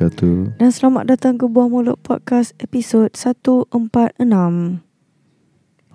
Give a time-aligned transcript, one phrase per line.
[0.00, 0.56] Wabarakatuh.
[0.56, 4.80] Dan selamat datang ke Buah Mulut Podcast episod 146.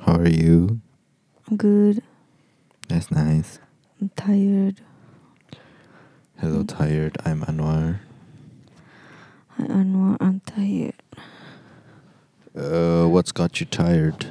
[0.06, 0.78] How are you?
[1.50, 2.06] I'm good.
[2.86, 3.58] That's nice.
[3.98, 4.86] I'm tired.
[6.38, 7.18] Hello, tired.
[7.26, 8.06] I'm Anwar.
[9.58, 11.02] Hi Anwar, I'm tired.
[12.54, 14.30] Uh, what's got you tired?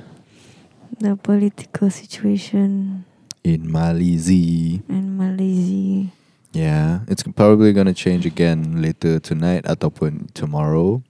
[1.02, 3.02] The political situation
[3.42, 4.86] In Malaysia.
[4.86, 6.14] in Malaysia.
[6.54, 11.02] Yeah, it's probably gonna change again later tonight ataupun tomorrow.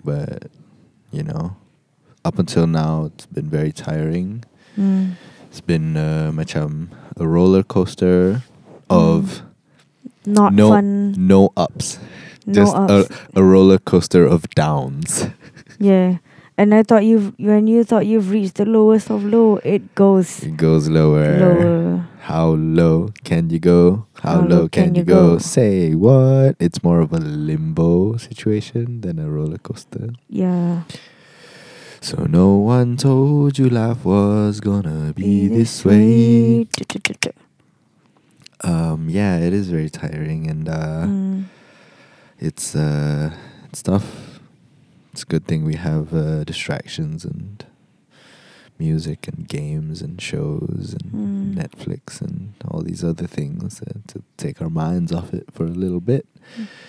[0.00, 0.48] But
[1.12, 1.56] you know,
[2.24, 4.44] up until now, it's been very tiring.
[4.74, 5.20] Hmm.
[5.52, 6.88] It's been uh, macam
[7.20, 8.40] a roller coaster
[8.88, 9.44] of
[10.24, 11.12] Not no fun.
[11.20, 12.00] no ups,
[12.48, 12.90] No just ups.
[12.90, 12.98] a
[13.36, 15.28] a roller coaster of downs.
[15.78, 16.24] yeah.
[16.58, 20.42] And I thought you've when you thought you've reached the lowest of low, it goes
[20.44, 21.38] It goes lower.
[21.38, 22.08] lower.
[22.20, 24.06] How low can you go?
[24.22, 25.38] How, low, can, you go?
[25.38, 26.54] Say what?
[26.60, 30.10] It's more of a limbo situation than a roller coaster.
[30.28, 30.84] Yeah.
[32.00, 36.66] So no one told you life was gonna be, this way.
[38.62, 41.44] Um, yeah, it is very tiring and uh, Mm.
[42.38, 43.34] it's uh,
[43.70, 44.31] it's tough.
[45.12, 47.64] It's a good thing we have uh, distractions and
[48.78, 51.54] music and games and shows and Mm.
[51.54, 55.76] Netflix and all these other things uh, to take our minds off it for a
[55.84, 56.24] little bit.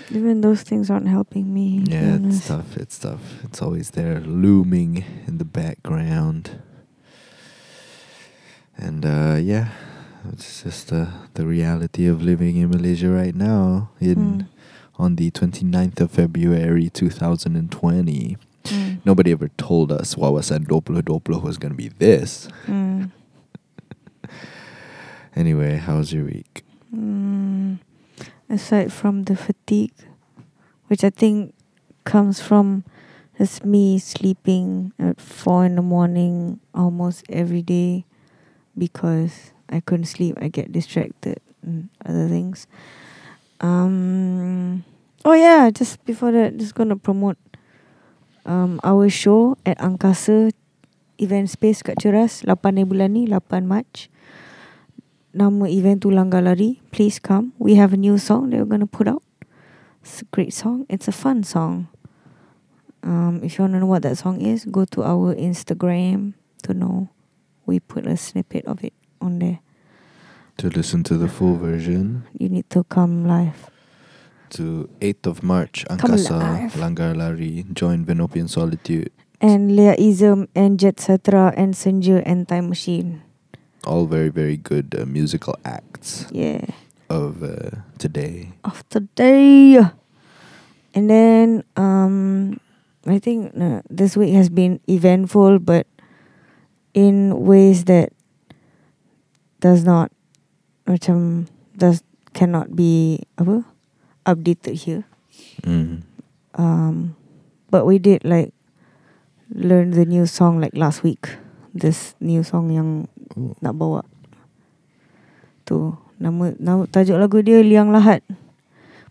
[0.10, 1.84] Even those things aren't helping me.
[1.86, 2.78] Yeah, it's tough.
[2.78, 3.44] It's tough.
[3.44, 6.62] It's always there, looming in the background.
[8.78, 9.70] And uh, yeah,
[10.32, 13.90] it's just uh, the reality of living in Malaysia right now.
[14.00, 14.48] In Mm.
[14.98, 18.38] On the 29th of February 2020.
[18.64, 19.00] Mm.
[19.06, 22.48] Nobody ever told us wawasan 2020 was going to be this.
[22.66, 23.12] Mm.
[25.36, 26.64] Anyway, was your week?
[26.96, 27.80] Mm,
[28.50, 29.94] aside from the fatigue,
[30.88, 31.56] which I think
[32.04, 32.84] comes from
[33.38, 38.06] just me sleeping at four in the morning almost every day
[38.78, 42.68] because I couldn't sleep, I get distracted and other things.
[43.64, 44.84] Um,
[45.24, 47.40] oh yeah, just before that, just gonna promote
[48.44, 50.52] um our show at Angkasa
[51.16, 54.12] Event Space kat Ceras 8 bulan ni 8 Mac.
[55.32, 56.84] Nama event tu Langgar Lari.
[56.92, 57.56] Please come.
[57.56, 59.24] We have a new song that we're gonna put out.
[60.04, 60.84] It's a great song.
[60.92, 61.88] It's a fun song.
[63.00, 66.36] Um, if you wanna know what that song is, go to our Instagram
[66.68, 67.10] to know.
[67.66, 68.94] We put a snippet of it
[69.24, 69.64] on there.
[70.58, 73.70] To listen to the full version, You need to come live.
[74.54, 76.70] to 8th of March, Angkasa.
[76.78, 79.10] Langgar Lari, join Venopian Solitude.
[79.42, 83.24] And Lea Ism and Jet Satra and Senja and Time Machine.
[83.84, 86.62] All very, very good uh, musical acts Yeah.
[87.10, 88.54] of uh, today.
[88.64, 89.82] of today.
[90.94, 92.60] And then um
[93.10, 95.88] I think uh, this week has been eventful but
[96.94, 98.14] in ways that
[99.60, 100.12] does not
[100.84, 103.64] macam does cannot be apa
[104.28, 105.04] updated here.
[105.64, 106.04] Mm.
[106.58, 107.16] Um
[107.70, 108.54] but we did like
[109.54, 111.40] learn the new song like last week.
[111.74, 113.58] This new song yang Ooh.
[113.62, 114.06] nak bawa.
[115.66, 115.78] Tu
[116.22, 118.22] nama nama tajuk lagu dia Liang Lahat.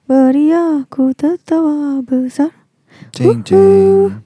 [0.06, 2.55] Beri aku tertawa besar.
[3.19, 3.43] Woohoo.
[3.43, 4.22] jing.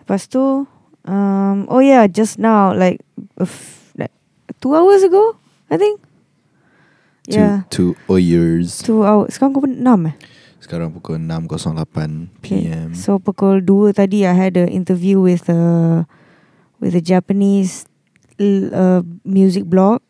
[0.00, 0.66] Lepas tu
[1.04, 3.04] um oh yeah just now like
[3.36, 4.14] f- like
[4.58, 5.36] two hours ago
[5.68, 6.00] I think.
[7.24, 7.64] Two, Yeah.
[7.72, 8.84] two years.
[8.84, 9.32] Two hours.
[9.32, 10.16] Sekarang pukul enam eh?
[10.60, 12.68] Sekarang pukul 6.08 Okay.
[12.68, 12.92] PM.
[12.92, 16.04] So pukul 2 tadi I had an interview with a
[16.80, 17.88] with a Japanese
[18.40, 20.04] uh, music blog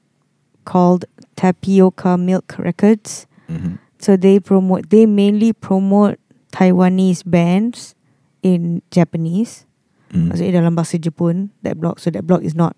[0.66, 1.06] called
[1.38, 3.30] Tapioca Milk Records.
[3.46, 3.78] Mhm.
[4.02, 6.18] So they promote they mainly promote
[6.50, 7.94] Taiwanese bands
[8.42, 9.66] in Japanese.
[10.14, 10.30] Mm.
[10.30, 11.98] Maksudnya dalam bahasa Jepun that blog.
[11.98, 12.74] So that blog is not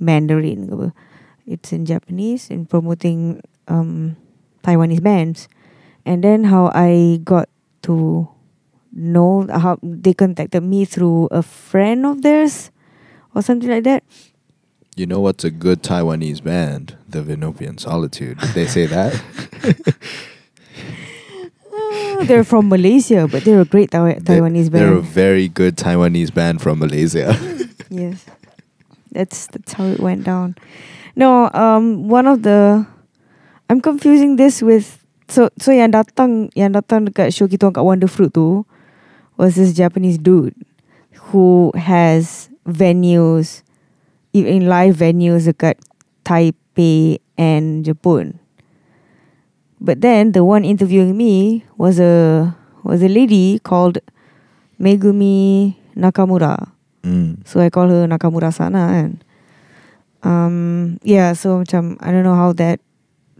[0.00, 0.88] Mandarin ke apa.
[1.44, 4.16] It's in Japanese in promoting um
[4.62, 5.48] Taiwanese bands.
[6.06, 7.48] And then how I got
[7.82, 8.28] to
[8.92, 12.70] know how they contacted me through a friend of theirs
[13.34, 14.04] or something like that.
[14.96, 16.96] You know what's a good Taiwanese band?
[17.08, 18.38] The Venopian Solitude.
[18.38, 19.20] Did they say that?
[21.72, 25.76] Ah, they're from Malaysia, but they're a great Taiwa- They- Taiwanese They're a very good
[25.76, 27.34] Taiwanese band from Malaysia.
[27.90, 28.24] yes,
[29.10, 30.54] that's that's how it went down.
[31.16, 32.86] No, um, one of the,
[33.74, 38.30] I'm confusing this with so so yang datang yang datang dekat show kita kat Wonderfruit
[38.30, 38.62] tu
[39.34, 40.54] was this Japanese dude
[41.34, 43.66] who has venues,
[44.30, 45.82] in live venues dekat
[46.22, 48.38] Taipei and Japan.
[49.82, 52.54] But then the one interviewing me was a
[52.86, 53.98] was a lady called
[54.78, 56.70] Megumi Nakamura.
[57.02, 57.42] Mm.
[57.42, 59.18] So I call her Nakamura sana and
[60.22, 62.78] Um yeah, so macam I don't know how that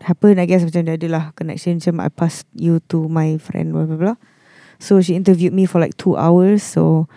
[0.05, 0.41] happened.
[0.41, 3.99] I guess macam dia adalah connection macam I passed you to my friend blah blah
[3.99, 4.19] blah.
[4.79, 6.63] So she interviewed me for like two hours.
[6.63, 7.09] So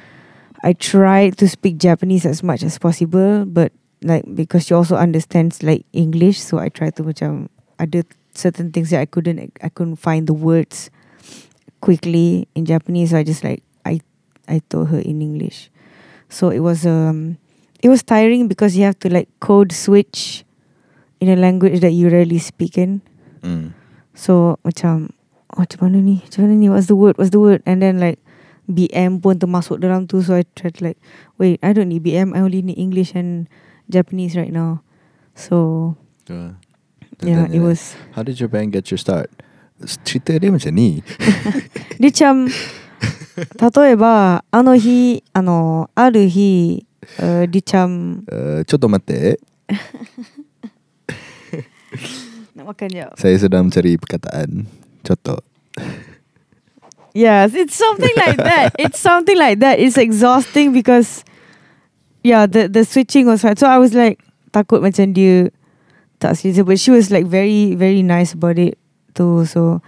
[0.63, 5.61] I tried to speak Japanese as much as possible, but like because she also understands
[5.61, 10.01] like English, so I tried to macam ada certain things that I couldn't I couldn't
[10.01, 10.89] find the words
[11.81, 13.11] quickly in Japanese.
[13.11, 14.01] So I just like I
[14.47, 15.69] I told her in English.
[16.29, 17.37] So it was um
[17.83, 20.46] it was tiring because you have to like code switch
[21.22, 23.00] in a language that you rarely speak in.
[23.42, 23.74] Mm.
[24.14, 25.14] So macam
[25.54, 26.18] oh, macam mana ni?
[26.26, 26.66] Macam mana ni?
[26.66, 27.14] What's the word?
[27.14, 27.62] What's the word?
[27.62, 28.18] And then like
[28.66, 30.98] BM pun termasuk dalam tu so I tried to like
[31.38, 32.34] wait, I don't need BM.
[32.34, 33.46] I only need English and
[33.86, 34.82] Japanese right now.
[35.38, 35.94] So
[36.30, 36.54] Uh,
[37.18, 39.30] yeah, then, it uh, was How did your band get your start?
[40.06, 41.02] Cerita dia macam ni.
[41.98, 46.86] でちゃん例えばあの日あのある日、
[47.18, 49.40] uh, りちゃん Uh, ちょっと待って。
[52.57, 54.65] nak makan jap Saya sedang mencari perkataan.
[55.05, 55.39] Contoh.
[57.17, 58.75] Yes, it's something like that.
[58.83, 59.81] It's something like that.
[59.81, 61.25] It's exhausting because
[62.21, 63.57] yeah, the the switching was hard.
[63.57, 64.21] So I was like
[64.53, 65.49] takut macam dia
[66.17, 68.77] tak selesa but she was like very very nice about it
[69.17, 69.49] too.
[69.49, 69.81] So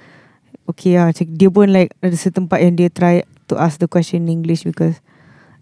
[0.65, 1.13] okay lah.
[1.13, 4.97] Dia pun like ada setempat yang dia try to ask the question in English because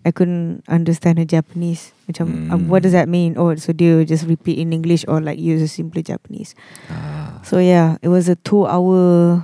[0.07, 1.91] I couldn't understand her Japanese.
[2.07, 2.71] Macam um, Hmm.
[2.71, 3.35] what does that mean?
[3.35, 6.55] Oh, so dia just repeat in English or like use a simple Japanese.
[6.87, 7.43] Ah.
[7.43, 9.43] So yeah, it was a two hour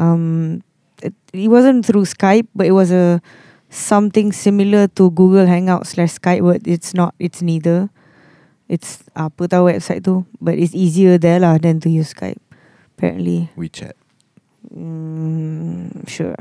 [0.00, 0.64] um
[1.04, 3.20] it, it wasn't through Skype, but it was a
[3.68, 7.92] something similar to Google Hangout slash Skype, but it's not it's neither.
[8.72, 12.40] It's apa tahu website tu, but it's easier there lah than to use Skype.
[12.96, 13.52] Apparently.
[13.60, 13.92] WeChat.
[14.72, 16.36] Mm, sure.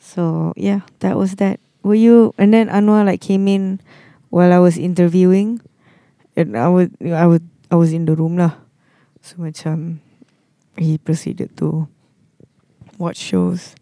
[0.00, 1.60] So yeah, that was that.
[1.88, 3.80] Were you and then Anwar like came in
[4.28, 5.64] while I was interviewing
[6.36, 8.60] and I would I would I was in the room lah.
[9.24, 10.04] So macam
[10.76, 11.88] he proceeded to
[13.00, 13.72] watch shows.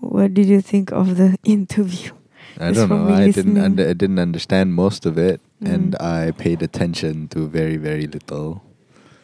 [0.00, 2.16] What did you think of the interview?
[2.58, 3.12] I don't know.
[3.12, 3.58] I didn't.
[3.60, 6.02] Under, I didn't understand most of it, and Mm.
[6.02, 8.62] I paid attention to very, very little.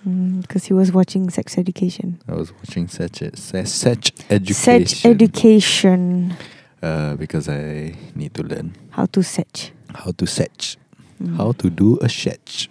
[0.05, 2.21] Because he was watching Sex Education.
[2.29, 4.55] I was watching such a, such education.
[4.55, 6.37] Sex Education.
[6.85, 9.73] Uh, because I need to learn How to setch.
[9.95, 10.77] how to setch,
[11.17, 11.37] Mm.
[11.41, 12.69] how to do a sketch,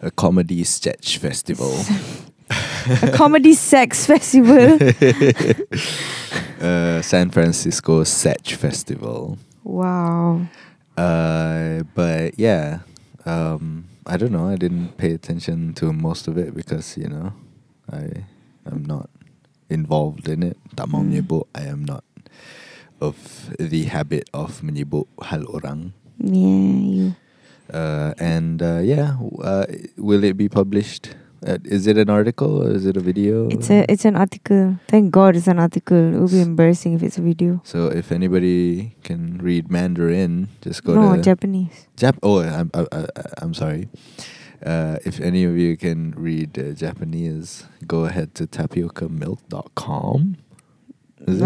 [0.00, 1.74] a comedy sketch festival.
[3.02, 4.78] a comedy sex festival.
[6.62, 9.38] uh, San Francisco Setch Festival.
[9.64, 10.46] wow.
[10.96, 12.80] Uh, but yeah,
[13.26, 14.46] um, I don't know.
[14.48, 17.32] I didn't pay attention to most of it because you know,
[17.90, 18.24] I
[18.70, 19.10] am not
[19.68, 20.56] involved in it.
[20.76, 21.10] Tak mau Mm.
[21.10, 21.44] menyebut.
[21.52, 22.05] I am not
[23.00, 25.92] of the habit of menyebut hal orang.
[26.18, 27.16] Yeah, you.
[27.72, 29.66] Uh, and uh, yeah, uh,
[29.96, 31.14] will it be published?
[31.46, 33.48] Uh, is it an article or is it a video?
[33.48, 34.78] It's a it's an article.
[34.88, 36.14] Thank God it's an article.
[36.14, 37.60] It would be embarrassing if it's a video.
[37.64, 41.88] so if anybody can read Mandarin, just go to no, to Japanese.
[41.96, 42.18] Jap.
[42.22, 43.06] Oh, I'm I, I,
[43.38, 43.88] I'm sorry.
[44.64, 50.36] Uh, if any of you can read uh, Japanese, go ahead to tapiocamilk.com.
[51.26, 51.44] Is it?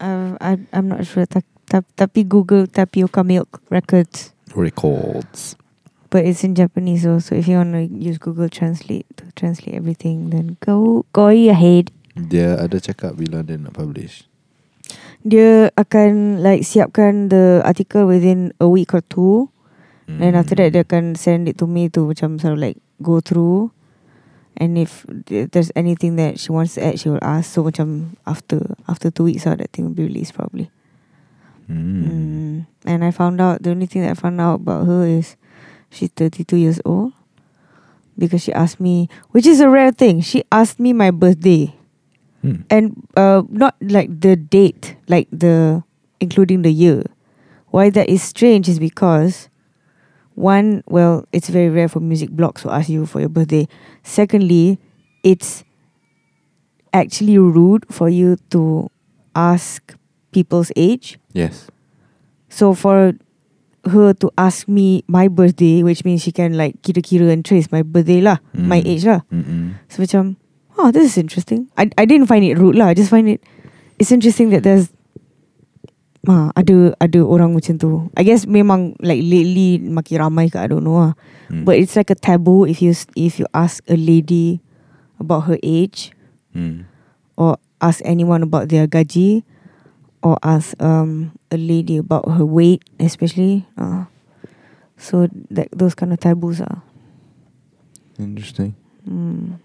[0.00, 1.26] I, I'm not sure.
[1.26, 5.54] Ta- ta- tapi Google tapioca milk records, Records.
[6.08, 7.34] but it's in Japanese also.
[7.36, 11.90] If you want to use Google Translate to translate everything, then go go ahead.
[12.18, 14.26] Dia ada cakap bila dia nak publish.
[15.26, 19.50] Dia akan like siapkan the article within a week or two.
[20.08, 23.20] Then after that dia akan send it to me to macam sort of like go
[23.20, 23.76] through
[24.58, 28.74] and if there's anything that she wants to add she will ask so macam after
[28.90, 30.70] after two weeks out that thing will be released probably.
[31.70, 32.04] Mm.
[32.04, 32.66] Mm.
[32.84, 35.36] And I found out the only thing that I found out about her is
[35.90, 37.12] she's 32 years old
[38.18, 40.20] because she asked me which is a rare thing.
[40.20, 41.78] She asked me my birthday
[42.38, 42.62] Hmm.
[42.70, 45.82] and uh not like the date like the
[46.22, 47.02] including the year
[47.74, 49.50] why that is strange is because
[50.38, 53.66] one well it's very rare for music blogs to ask you for your birthday
[54.06, 54.78] secondly
[55.26, 55.64] it's
[56.92, 58.88] actually rude for you to
[59.34, 59.94] ask
[60.32, 61.66] people's age Yes.
[62.48, 63.12] so for
[63.84, 67.82] her to ask me my birthday which means she can like kira-kira and trace my
[67.82, 68.86] birthday lah my Mm.
[68.94, 69.74] age lah Mm-mm.
[69.88, 70.36] So macam
[70.78, 73.42] Oh this is interesting I I didn't find it rude lah I just find it
[73.98, 74.94] It's interesting that there's
[76.26, 78.10] Ah, ada ada orang macam tu.
[78.18, 81.14] I guess memang like lately makin ramai ke I don't know lah.
[81.46, 81.62] Mm.
[81.62, 84.58] But it's like a taboo if you if you ask a lady
[85.22, 86.10] about her age
[86.56, 86.88] Mm.
[87.38, 89.46] or ask anyone about their gaji
[90.24, 94.08] or ask um a lady about her weight especially uh,
[94.98, 96.82] so that those kind of taboos are
[98.18, 98.74] Interesting.
[99.06, 99.60] mm.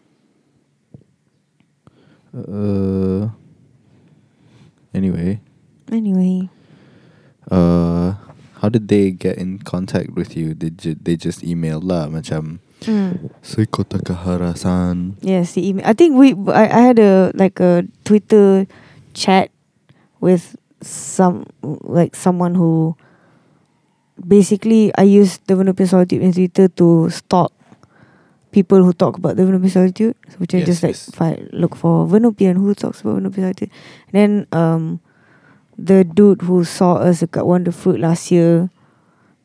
[2.35, 3.29] Uh.
[4.93, 5.41] Anyway,
[5.93, 6.49] anyway
[7.51, 8.15] uh,
[8.63, 10.53] how did they get in contact with you?
[10.53, 13.27] Did you, they just email lah macam mm.
[13.43, 15.19] Seiko Takahara-san.
[15.19, 18.63] yes the email I think we I, I had a like a Twitter
[19.11, 19.51] chat
[20.23, 22.95] with some like someone who
[24.15, 27.51] basically I use the Venopian Solitude in Twitter to stalk
[28.55, 30.15] people who talk about the Venopian Solitude.
[30.31, 31.11] So which I just like yes.
[31.11, 33.71] fi- look for Venopian who talks about Venopian Solitude.
[34.07, 35.03] And then um
[35.83, 38.71] the dude who saw us at Wonderfruit last year,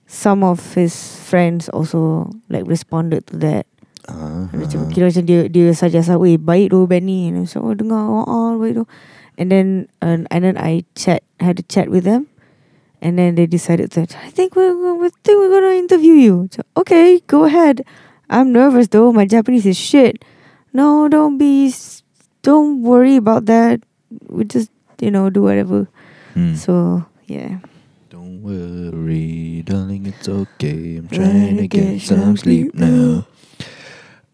[0.07, 3.67] some of his friends also like responded to that.
[4.09, 7.61] Uh, Macam kira macam dia dia suggest lah, "Weh, baik doh band ni." And so,
[7.61, 8.89] oh, dengar, oh, oh, baik doh.
[9.37, 9.67] And then
[10.01, 12.31] uh, and then I chat had a chat with them.
[12.99, 16.49] And then they decided that I think we're we think we're gonna interview you.
[16.51, 17.85] So, okay, go ahead.
[18.31, 19.13] I'm nervous though.
[19.13, 20.25] My Japanese is shit.
[20.73, 21.71] No, don't be.
[22.43, 23.85] Don't worry about that.
[24.31, 25.87] We just you know do whatever.
[26.39, 26.55] Hmm.
[26.55, 27.59] So yeah.
[28.11, 30.97] Don't worry, darling, it's okay.
[30.97, 33.27] I'm Trying to get some sleep now.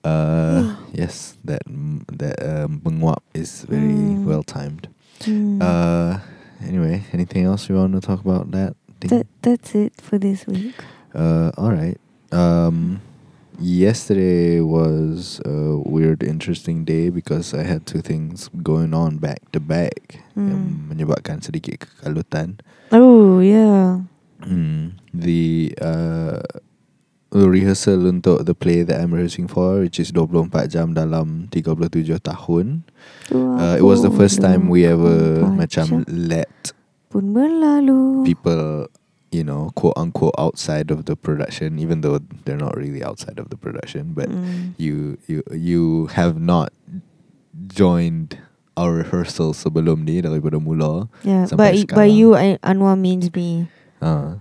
[0.04, 2.84] Uh, yes, that mm, that um,
[3.32, 4.24] is very Mm.
[4.24, 4.88] well timed.
[5.20, 5.62] Mm.
[5.64, 6.20] Uh,
[6.60, 8.76] anyway, anything else you want to talk about that?
[9.00, 9.08] thing?
[9.08, 10.76] that that's it for this week.
[11.14, 11.96] Uh, all right.
[12.32, 13.00] Um,
[13.58, 19.60] yesterday was a weird, interesting day because I had two things going on back to
[19.60, 20.90] back yang Hmm.
[20.90, 22.58] menyebabkan sedikit kekalutan.
[22.90, 24.04] Oh yeah.
[24.42, 24.98] Hmm.
[25.14, 26.42] The uh,
[27.32, 32.86] rehearsal untuk the play that I'm rehearsing for, which is 24 jam dalam 37 tahun.
[33.30, 36.50] Uh, it was the first time we ever macam let
[37.10, 38.26] pun berlalu.
[38.26, 38.90] people,
[39.34, 43.50] you know, quote unquote outside of the production, even though they're not really outside of
[43.50, 44.78] the production, but Mm.
[44.78, 45.82] you you you
[46.14, 46.70] have not
[47.66, 48.38] joined
[48.78, 51.06] our rehearsal sebelum ni daripada mula.
[51.22, 52.14] yeah, sampai but by sekarang.
[52.14, 52.28] you
[52.62, 53.66] Anwar means me.
[54.02, 54.38] Uh,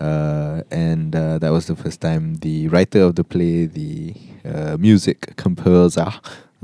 [0.00, 4.12] uh, and uh, that was the first time the writer of the play, the
[4.44, 6.08] uh, music composer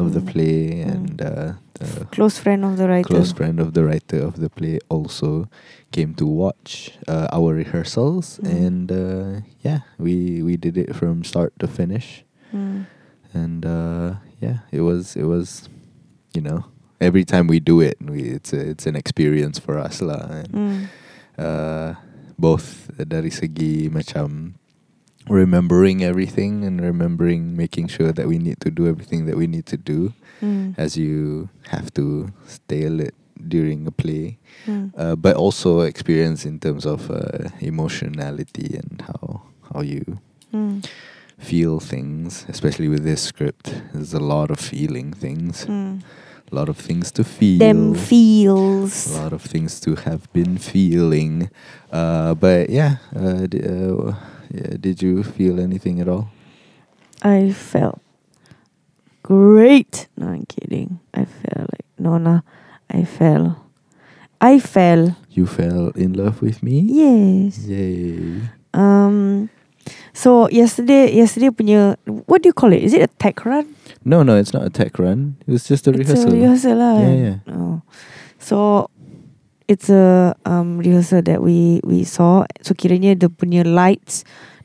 [0.00, 0.28] of the Mm.
[0.32, 0.88] play, Mm.
[0.88, 1.48] and uh,
[1.82, 3.08] the Close friend of the writer.
[3.08, 5.48] close friend of the writer of the play also
[5.90, 8.48] came to watch uh, our rehearsals, Mm.
[8.50, 12.24] and uh, yeah, we we did it from start to finish,
[12.54, 12.86] Mm.
[13.34, 15.68] and uh, yeah, it was it was,
[16.32, 16.64] you know,
[17.00, 20.22] every time we do it, we, it's a, it's an experience for us lah.
[20.30, 20.78] And, Mm.
[21.38, 21.90] uh,
[22.38, 24.54] both dari segi macam
[25.30, 29.66] remembering everything and remembering making sure that we need to do everything that we need
[29.66, 30.10] to do
[30.42, 30.74] Mm.
[30.76, 33.14] as you have to stay lit
[33.48, 34.90] during a play Mm.
[34.96, 40.04] uh, but also experience in terms of uh, emotionality and how how you
[40.52, 40.82] Mm.
[41.38, 46.02] feel things especially with this script there's a lot of feeling things Mm.
[46.52, 49.06] a lot of things to feel Them feels.
[49.06, 51.48] a lot of things to have been feeling.
[51.90, 54.12] Uh, but yeah, uh, d- uh,
[54.52, 56.28] yeah, did you feel anything at all?
[57.22, 58.00] I felt
[59.22, 60.08] great.
[60.16, 61.00] No, I'm kidding.
[61.14, 62.42] I felt like no, no.
[62.90, 63.58] I fell.
[64.40, 65.16] I fell.
[65.30, 66.80] You fell in love with me?
[66.82, 67.58] Yes.
[67.64, 68.42] Yay.
[68.74, 69.48] Um.
[70.12, 72.82] So yesterday, yesterday punya what do you call it?
[72.82, 73.66] Is it a tech run?
[74.04, 75.36] No, no, it's not a tech run.
[75.46, 76.30] It was just a It's rehearsal.
[76.30, 76.96] a rehearsal lah.
[77.02, 77.36] Yeah, yeah.
[77.50, 77.82] Oh.
[78.38, 78.90] So
[79.66, 82.44] it's a um rehearsal that we we saw.
[82.62, 84.22] So kiranya the punya lights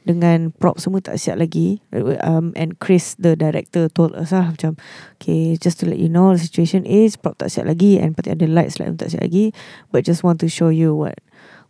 [0.08, 1.84] dengan prop semua tak siap lagi.
[2.24, 4.80] Um and Chris the director told us lah macam
[5.20, 8.32] okay just to let you know the situation is prop tak siap lagi and pati
[8.32, 9.52] ada lights like tak siap lagi
[9.92, 11.20] but just want to show you what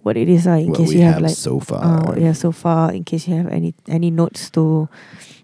[0.06, 1.82] what it is lah in what case you have, have like so far.
[1.82, 4.88] uh, have so far in case you have any any notes to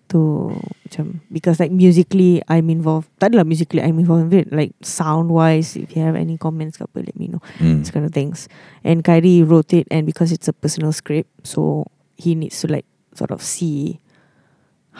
[0.07, 0.53] to
[0.85, 5.33] macam because like musically I'm involved tak adalah musically I'm involved with it like sound
[5.33, 7.81] wise if you have any comments ke apa let me know Mm.
[7.81, 8.45] this kind of things
[8.85, 11.89] and Kyrie wrote it and because it's a personal script so
[12.23, 13.99] he needs to like sort of see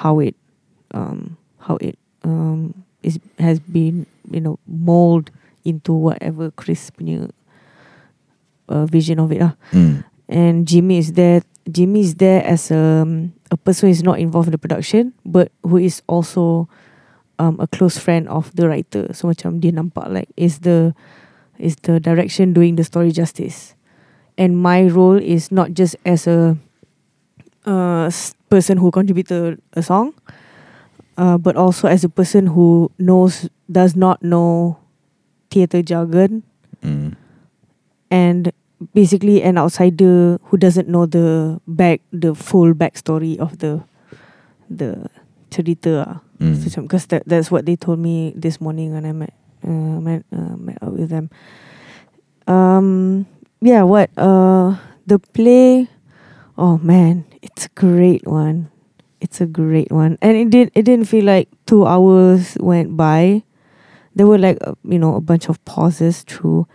[0.04, 0.36] how it
[0.92, 1.96] um how it
[2.28, 5.32] um is has been you know mold
[5.64, 7.32] into whatever Chris punya
[8.68, 10.04] uh, vision of it lah Mm.
[10.28, 11.42] and Jimmy is there.
[11.64, 13.08] Jimmy is there as a
[13.48, 16.68] a person who is not involved in the production, but who is also
[17.40, 19.08] um, a close friend of the writer.
[19.16, 20.92] So macam dia nampak like is the
[21.56, 23.80] is the direction doing the story justice,
[24.36, 26.60] and my role is not just as a
[27.66, 28.10] uh,
[28.50, 30.14] person who contributed a song,
[31.18, 34.78] uh, but also as a person who knows does not know
[35.50, 36.44] theatre jargon
[36.84, 37.16] Mm.
[38.12, 38.52] and
[38.92, 43.80] basically an outsider who doesn't know the back the full backstory of the
[44.68, 45.08] the
[45.48, 46.20] cerita ah.
[46.44, 46.60] Mm.
[46.60, 49.32] So because that that's what they told me this morning when I met
[49.64, 51.32] uh, met uh, met up with them.
[52.52, 53.24] Um,
[53.64, 54.76] yeah, what uh
[55.08, 55.88] the play?
[56.58, 58.70] Oh man, it's a great one.
[59.22, 63.44] It's a great one, and it did it didn't feel like two hours went by.
[64.16, 66.68] There were like uh, you know a bunch of pauses through,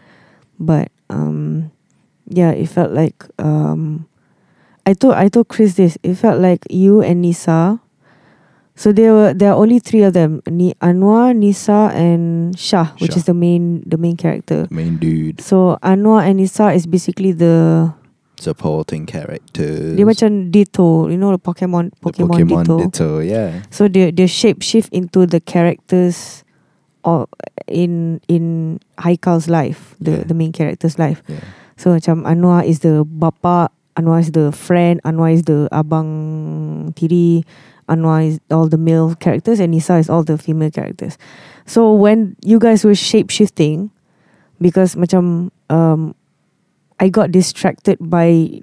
[0.59, 1.71] but um,
[2.27, 4.09] yeah, it felt like um,
[4.87, 5.99] I told I told Chris this.
[6.03, 7.81] It felt like you and Nisa.
[8.75, 13.13] So there were there are only three of them: Ni Anwar, Nisa, and Shah, which
[13.13, 13.19] Shah.
[13.19, 14.67] is the main the main character.
[14.71, 17.93] Main dude, So Anwar and Nisa is basically the
[18.41, 19.97] supporting characters.
[19.99, 22.77] dia macam Ditto, you know the Pokemon the Pokemon, Pokemon Ditto.
[22.79, 23.63] Ditto, yeah.
[23.71, 26.43] So they they shape shift into the characters,
[27.03, 27.27] or
[27.67, 30.29] in in Haikal's life, the Yeah.
[30.31, 31.23] the main character's life.
[31.29, 31.43] Yeah.
[31.79, 37.47] So macam Anwar is the bapa, Anwar is the friend, Anwar is the abang tiri,
[37.87, 41.15] Anwar is all the male characters, and Nisa is all the female characters.
[41.69, 43.91] So when you guys were shape shifting,
[44.59, 46.19] because macam um,
[46.99, 48.59] I got distracted by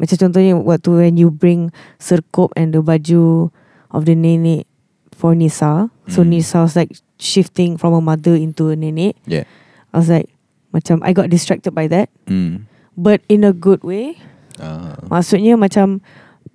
[0.00, 3.52] macam contohnya waktu when you bring serkop and the baju
[3.92, 4.64] of the nenek
[5.12, 5.92] for Nisa.
[6.10, 6.28] So Mm.
[6.34, 9.14] Nisa was like shifting from a mother into a nenek.
[9.28, 9.44] Yeah.
[9.92, 10.32] I was like,
[10.74, 12.66] macam I got distracted by that, Mm.
[12.96, 14.16] but in a good way.
[14.58, 16.00] Uh, Maksudnya macam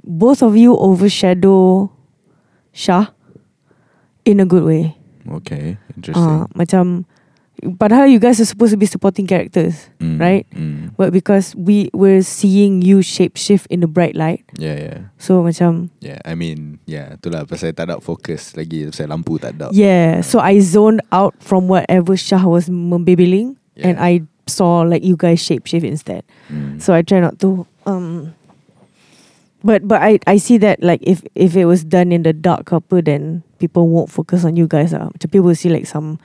[0.03, 1.89] both of you overshadow
[2.73, 3.13] Shah
[4.25, 4.97] in a good way.
[5.27, 6.23] okay, interesting.
[6.23, 7.05] Uh, macam
[7.77, 10.45] padahal you guys are supposed to be supporting characters, Mm, right?
[10.53, 10.93] Mm.
[10.93, 14.99] but because we were seeing you shape shift in the bright light, Yeah, yeah.
[15.17, 19.57] so macam Yeah, I mean, yeah, itulah pasal tak ada fokus lagi pasal lampu tak
[19.57, 19.73] ada.
[19.73, 20.21] yeah.
[20.21, 23.93] So I zoned out from whatever Shah was membebeling, Yeah.
[23.93, 26.23] and I saw like you guys shape shift instead.
[26.47, 26.79] Mm.
[26.79, 28.31] So I try not to um
[29.65, 32.63] but but I I see that like if if it was done in the dark
[32.69, 34.93] couple then people won't focus on you guys.
[34.93, 36.21] Macam people will see like some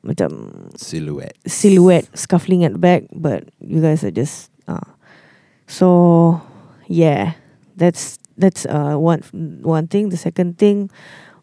[0.00, 1.36] macam silhouette.
[1.44, 4.80] silhouette scuffling at the back but you guys are just uh
[5.68, 6.40] so
[6.88, 7.36] yeah
[7.76, 9.20] that's that's uh one
[9.60, 10.88] one thing the second thing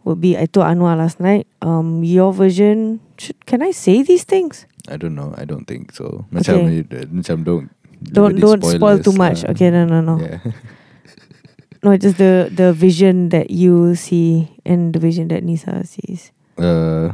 [0.04, 4.24] would be I told Anwar last night um your version should, can I say these
[4.26, 5.36] things I don't know.
[5.36, 6.24] I don't think so.
[6.32, 7.04] Macam Okay.
[7.12, 7.68] macam don't
[8.08, 9.52] don't don't spoil too much lah.
[9.52, 10.40] okay no no no Yeah.
[11.86, 16.34] No, just the the vision that you see and the vision that Nisa sees.
[16.58, 17.14] Uh,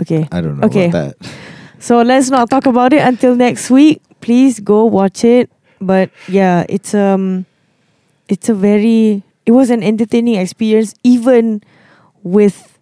[0.00, 0.28] Okay.
[0.32, 0.88] I don't know Okay.
[0.88, 1.30] about that.
[1.78, 4.00] So let's not talk about it until next week.
[4.22, 5.50] Please go watch it.
[5.82, 7.44] But yeah, it's um
[8.30, 11.60] it's a very it was an entertaining experience even
[12.22, 12.78] with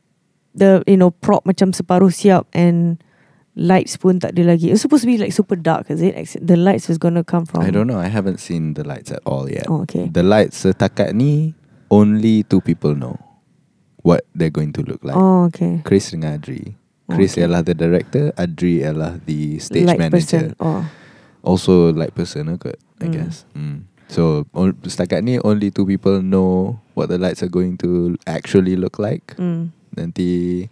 [0.55, 3.01] the you know prop macam separuh siap and
[3.57, 4.68] lights pun tak ada lagi.
[4.68, 6.12] It's supposed to be like super dark, is it?
[6.37, 7.96] The lights is gonna come from I don't know.
[7.99, 9.64] I haven't seen the lights at all yet.
[9.68, 10.12] Oh, okay.
[10.12, 11.57] The lights setakat ni
[11.88, 13.16] only two people know
[14.05, 15.16] what they're going to look like.
[15.16, 15.81] Oh, okay.
[15.88, 16.77] Chris dengan Adri.
[17.11, 17.42] Chris Okay.
[17.44, 20.55] ialah the director, Adri ialah the stage Light manager.
[20.55, 20.62] person.
[20.62, 20.87] Oh.
[21.42, 23.12] Also light person kot, I Mm.
[23.12, 23.44] guess.
[23.57, 23.88] Mm.
[24.11, 28.75] So on, setakat ni only two people know what the lights are going to actually
[28.77, 29.35] look like.
[29.38, 29.70] Mm.
[29.96, 30.66] Nanti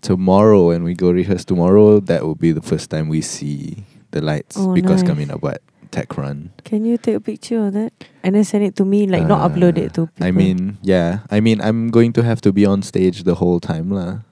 [0.00, 4.20] tomorrow when we go rehearse tomorrow, that will be the first time we see the
[4.20, 5.10] lights Oh, because nice.
[5.10, 5.58] kami nak buat
[5.90, 6.50] tech run.
[6.62, 7.90] Can you take a picture of that
[8.22, 9.06] and then send it to me?
[9.08, 10.26] Like not Uh, upload it to people.
[10.26, 11.24] I mean, yeah.
[11.30, 14.26] I mean, I'm going to have to be on stage the whole time lah,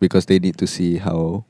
[0.00, 1.44] because they need to see how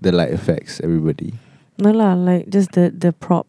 [0.00, 1.34] the light affects everybody.
[1.78, 3.46] no lah, like just the the prop.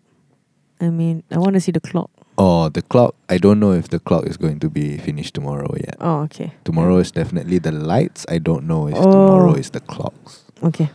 [0.81, 2.09] I mean, I want to see the clock.
[2.37, 3.13] Oh, the clock.
[3.29, 5.95] I don't know if the clock is going to be finished tomorrow yet.
[6.01, 6.51] Oh, okay.
[6.65, 8.25] Tomorrow is definitely the lights.
[8.27, 9.05] I don't know if Oh.
[9.11, 10.43] tomorrow is the clocks.
[10.65, 10.89] Okay.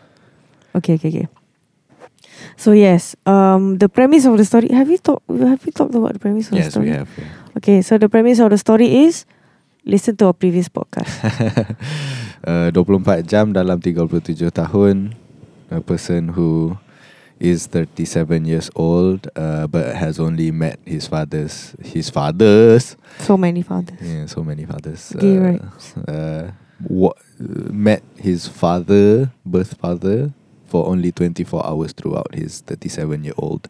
[0.74, 1.28] Okay, okay, okay.
[2.58, 4.68] So yes, um, the premise of the story.
[4.74, 5.30] Have you talked?
[5.30, 6.90] Have we talked about the premise of the story?
[6.90, 7.11] Yes, we have.
[7.18, 7.56] yeah.
[7.56, 9.24] Okay, so the premise of the story is
[9.87, 11.06] listen to our previous podcast.
[12.46, 15.14] uh, 24 jam dalam 37 tahun.
[15.68, 16.79] A person who
[17.38, 21.74] is 37 years old uh, but has only met his fathers.
[21.83, 22.96] His fathers.
[23.18, 24.01] so many fathers.
[24.01, 25.12] Yeah, so many fathers.
[25.18, 25.59] Gay uh.
[26.07, 26.51] Uh,
[26.87, 30.33] what, uh, met his father, birth father,
[30.66, 33.68] for only 24 hours throughout his 37 year old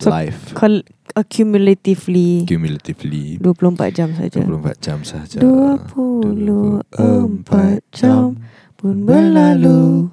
[0.00, 0.54] So, life.
[0.54, 0.82] Cul-
[1.16, 4.44] accumulatively Cumulatively 24 jam saja.
[4.44, 5.40] 24 jam sahaja.
[5.40, 8.36] 24 jam
[8.76, 10.10] pun berlalu.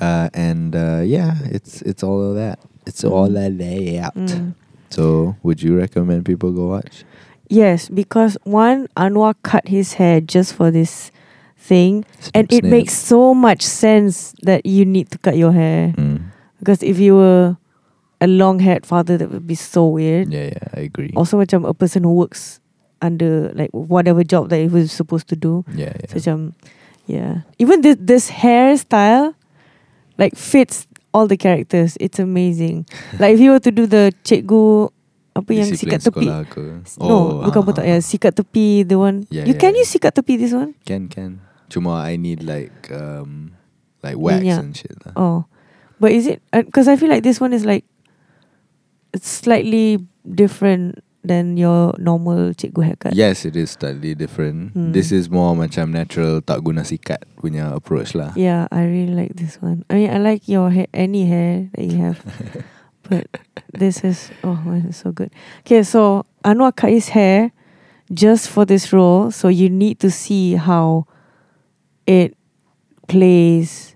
[0.00, 2.58] Uh, and uh, yeah, it's it's all of that.
[2.86, 4.14] It's all of that.
[4.16, 4.54] Mm.
[4.90, 7.04] So, would you recommend people go watch?
[7.48, 11.10] Yes, because one Anwar cut his hair just for this
[11.58, 12.70] thing, and Snip, it snip.
[12.72, 16.32] makes so much sense that you need to cut your hair Mm.
[16.58, 17.56] because if you were
[18.20, 20.32] a long-haired father, that would be so weird.
[20.32, 21.12] Yeah, yeah, I agree.
[21.16, 22.60] Also, macam a person who works
[23.00, 25.64] under like whatever job that he was supposed to do.
[25.72, 26.08] yeah, yeah.
[26.12, 26.38] So macam
[27.08, 27.48] yeah.
[27.58, 29.34] Even this this hairstyle
[30.20, 31.96] like fits all the characters.
[31.98, 32.86] It's amazing.
[33.18, 34.92] like if you were to do the cikgu
[35.32, 36.26] apa yang sikat tepi.
[36.50, 36.84] ke?
[37.00, 37.98] no, oh, bukan ah, botak ah, ah.
[37.98, 39.24] ya, sikat tepi the one.
[39.32, 39.82] Yeah, you yeah, can yeah.
[39.82, 40.76] use sikat tepi this one?
[40.84, 41.40] Can can.
[41.70, 43.56] Cuma I need like um
[44.04, 44.58] like wax Minyak.
[44.60, 45.14] and shit lah.
[45.16, 45.40] Oh.
[46.00, 47.84] But is it uh, because I feel like this one is like
[49.18, 49.98] slightly
[50.34, 53.14] different than your normal cikgu haircut.
[53.14, 54.72] Yes, it is slightly different.
[54.72, 54.92] Hmm.
[54.92, 58.32] This is more macam natural tak guna sikat punya approach lah.
[58.36, 59.84] Yeah, I really like this one.
[59.92, 62.24] I mean, I like your hair, any hair that you have,
[63.08, 63.28] but
[63.76, 65.28] this is oh man, it's so good.
[65.66, 67.52] Okay, so Anwar cut his hair
[68.08, 71.04] just for this role, so you need to see how
[72.08, 72.32] it
[73.08, 73.94] plays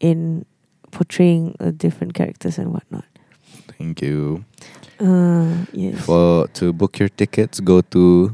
[0.00, 0.44] in
[0.92, 3.04] portraying uh, different characters and whatnot.
[3.78, 4.44] Thank you.
[4.96, 6.04] Uh, yes.
[6.04, 8.32] For to book your tickets, go to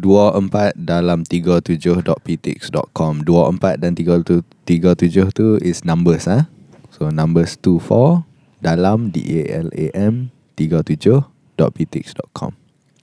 [0.00, 3.24] 24 dalam 37.peatix.com.
[3.24, 6.48] 24 dan 37 tu is numbers ah.
[6.88, 8.24] So numbers 24
[8.64, 12.56] dalam D A L A M 37.peatix.com.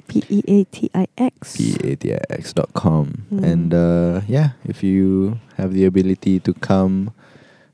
[0.05, 1.57] P E A T I X.
[1.57, 3.25] P-A-T-I-X.com.
[3.29, 3.43] Hmm.
[3.43, 7.09] And uh, yeah, if you have the ability to come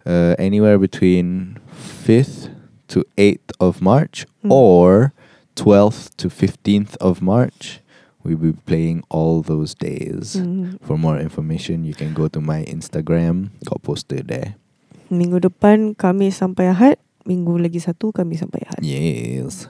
[0.06, 2.61] uh, anywhere between 5th
[2.92, 4.52] to 8th of March Hmm.
[4.52, 4.88] or
[5.56, 7.80] 12th to 15th of March,
[8.24, 10.36] we'll be playing all those days.
[10.40, 10.78] Hmm.
[10.84, 13.52] For more information, you can go to my Instagram.
[13.68, 14.56] Got posted there.
[15.12, 16.96] Minggu depan kami sampai Ahad.
[17.28, 18.82] Minggu lagi satu kami sampai Ahad.
[18.82, 19.68] Yes.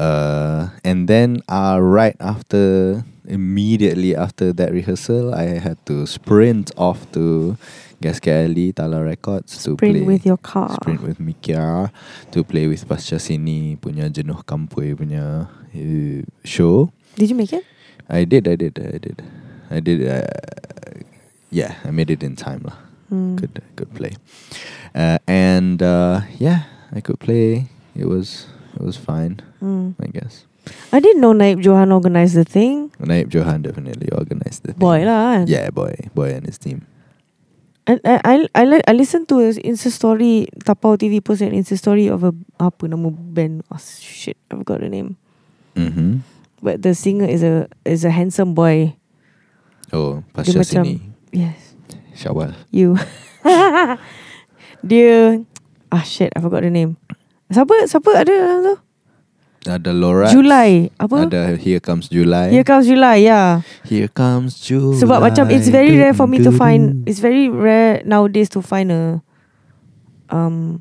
[0.00, 7.04] Uh, and then uh, right after, immediately after that rehearsal, I had to sprint off
[7.12, 7.56] to
[8.00, 10.06] Gasket Alley, Tala Records to Sprint play.
[10.06, 10.72] with your car.
[10.80, 11.92] Sprint with Mikia
[12.32, 16.88] to play with Pasca Sini punya Jenuh Kampui punya uh, show.
[17.16, 17.64] Did you make it?
[18.08, 19.22] I did, I did, I did.
[19.70, 20.26] I did, uh,
[21.50, 22.74] yeah, I made it in time lah.
[23.12, 23.36] Hmm.
[23.36, 24.16] Good, good play.
[24.94, 27.68] Uh, and uh, yeah, I could play.
[27.94, 29.92] It was, it was fine, Hmm.
[30.00, 30.46] I guess.
[30.92, 32.90] I didn't know Naib Johan organised the thing.
[33.00, 34.78] Naib Johan definitely organized the thing.
[34.80, 35.44] Boy lah.
[35.46, 36.86] Yeah, boy, boy and his team.
[37.88, 40.48] And I I I, like, I listened to his Insta story.
[40.64, 43.64] Tapau TV post an Insta story of a apa nama band.
[43.72, 45.16] Oh shit, I forgot the name.
[45.74, 46.20] Mm-hmm.
[46.60, 49.00] But the singer is a is a handsome boy.
[49.90, 50.94] Oh, Dia Pasca macam Sini,
[51.32, 51.74] yes,
[52.14, 52.54] Syawal.
[52.70, 52.94] you.
[54.86, 55.40] Dia
[55.90, 57.00] ah shit, I forgot the name.
[57.50, 58.74] Siapa siapa ada tu?
[59.68, 60.32] Ada Laura.
[60.32, 61.28] July apa?
[61.28, 62.48] Ada Here Comes July.
[62.48, 63.60] Here comes July, yeah.
[63.84, 64.96] Here Comes July.
[64.96, 68.88] Sebab macam it's very rare for me to find it's very rare nowadays to find
[68.88, 69.20] a
[70.32, 70.80] um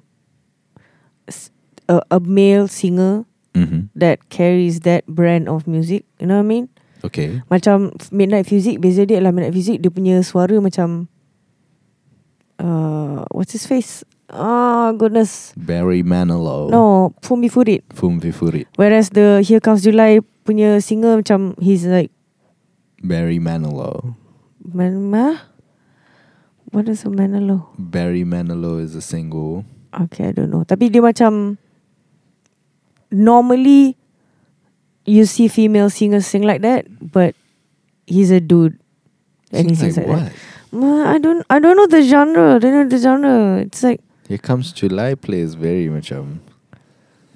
[1.92, 3.26] a, a male singer
[3.58, 3.90] Mhm.
[3.98, 6.06] that carries that brand of music.
[6.22, 6.66] You know what I mean?
[7.04, 7.42] Okay.
[7.50, 11.08] Macam Midnight Music Beza dia adalah Midnight Music Dia punya suara macam
[12.60, 14.04] uh, What's his face?
[14.30, 16.70] Oh goodness Barry Manilow.
[16.70, 18.68] No Fumbi Furit Fumvi Furit.
[18.76, 22.12] Whereas the Here Comes July punya singer macam He's like
[23.02, 24.14] Barry Manilow.
[24.62, 25.42] Manma?
[26.70, 27.66] What is a Manilow?
[27.80, 29.66] Barry Manilow is a single.
[29.90, 31.58] Okay I don't know Tapi dia macam
[33.10, 33.98] Normally
[35.10, 37.34] You see female singers sing like that But
[38.06, 38.78] He's a dude
[39.50, 40.34] And he Sings like like that what?
[40.72, 42.56] Ma, I don't I don't know the genre.
[42.56, 43.58] I don't know the genre.
[43.66, 46.46] It's like Here Comes July plays very much macam.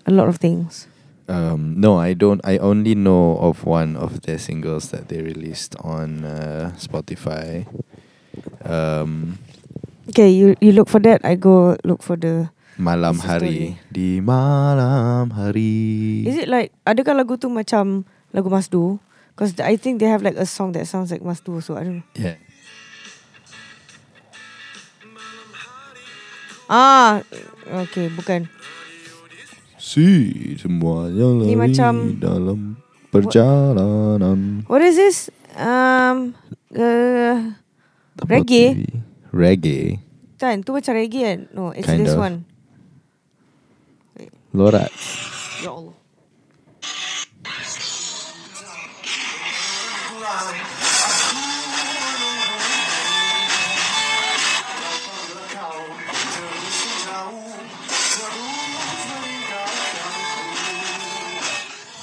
[0.06, 0.86] a lot of things.
[1.25, 2.38] Um, no, I don't.
[2.45, 7.65] I only know of one of their singles that they released on uh, Spotify.
[8.62, 9.39] Um,
[10.03, 11.23] Okay, you you look for that.
[11.23, 12.51] I go look for the.
[12.77, 13.79] Malam Hari.
[13.89, 16.25] Di malam hari.
[16.29, 18.03] Is it like adakah lagu tu macam
[18.36, 18.99] lagu Masdu?
[19.34, 21.58] Because I think they have like a song that sounds like Masdu.
[21.63, 22.10] So I don't know.
[22.19, 22.36] Yeah.
[26.73, 27.21] Ah,
[27.86, 28.49] okay, bukan.
[29.77, 30.07] Si
[30.57, 32.81] semua yang Ni lari macam- dalam
[33.13, 34.65] perjalanan.
[34.65, 35.17] What is this?
[35.53, 36.33] Um,
[36.73, 37.53] uh,
[38.25, 38.73] Reggae?
[38.73, 38.81] TV.
[39.29, 40.01] Reggae.
[40.36, 40.59] kan?
[40.59, 41.39] Tu macam reggae kan?
[41.53, 42.25] No, it's Kind this of.
[42.25, 42.36] one.
[44.51, 44.89] Lorat.
[45.62, 45.95] Ya Allah.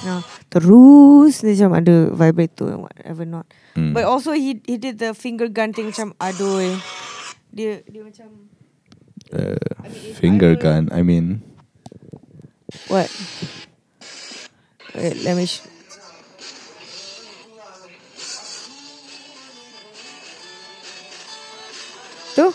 [0.00, 3.46] Nah, Terus dia macam ada vibrator and whatever not.
[3.76, 3.92] Mm.
[3.92, 6.80] But also he he did the finger gun thing macam aduh.
[7.52, 8.50] Dia dia macam
[9.30, 10.82] Uh, I mean, finger I gun.
[10.90, 11.38] I mean,
[12.90, 13.06] what?
[14.90, 15.46] Wait, let me.
[15.46, 15.62] Sh-
[22.34, 22.46] Tu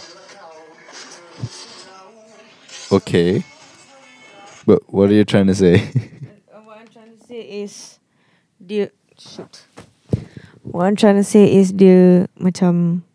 [2.91, 3.43] okay.
[4.65, 5.79] But what are you trying to say?
[7.63, 8.03] is
[8.59, 9.63] dia shoot.
[10.65, 13.05] What I'm trying to say is dia macam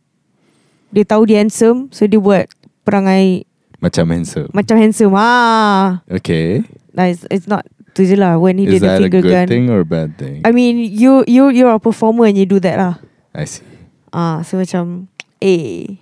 [0.95, 2.49] dia tahu dia handsome so dia buat
[2.87, 3.45] perangai
[3.81, 4.49] Macam handsome.
[4.53, 6.05] macam handsome ah.
[6.09, 6.61] Okay.
[6.93, 7.65] Nah, it's, it's not
[7.97, 9.47] tu je lah when he Is did the that a finger good gun.
[9.49, 10.45] thing or a bad thing?
[10.45, 12.95] I mean you you you're a performer and you do that lah.
[13.35, 13.65] I see.
[14.13, 15.09] Ah, so macam
[15.41, 15.97] eh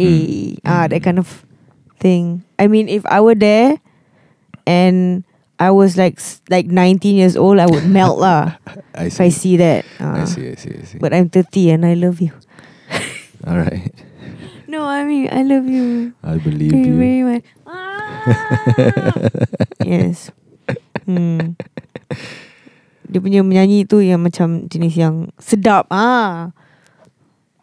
[0.00, 1.44] eh ah that kind of
[2.00, 2.42] thing.
[2.58, 3.76] I mean if I were there
[4.64, 5.22] and
[5.60, 6.16] I was like
[6.48, 8.56] like 19 years old, I would melt lah
[8.96, 9.60] I if I see.
[9.60, 9.84] that.
[10.00, 10.24] I Ah.
[10.24, 10.48] see.
[10.48, 10.72] I see.
[10.72, 10.96] I see.
[10.96, 12.32] But I'm 30 and I love you.
[13.46, 13.92] All right.
[14.64, 16.96] No, I mean I love you I believe very you.
[16.96, 17.44] very much.
[17.68, 18.24] Ah!
[19.84, 20.32] yes.
[21.04, 21.58] Hmm.
[23.10, 26.54] Dia punya menyanyi tu yang macam jenis yang sedap ah.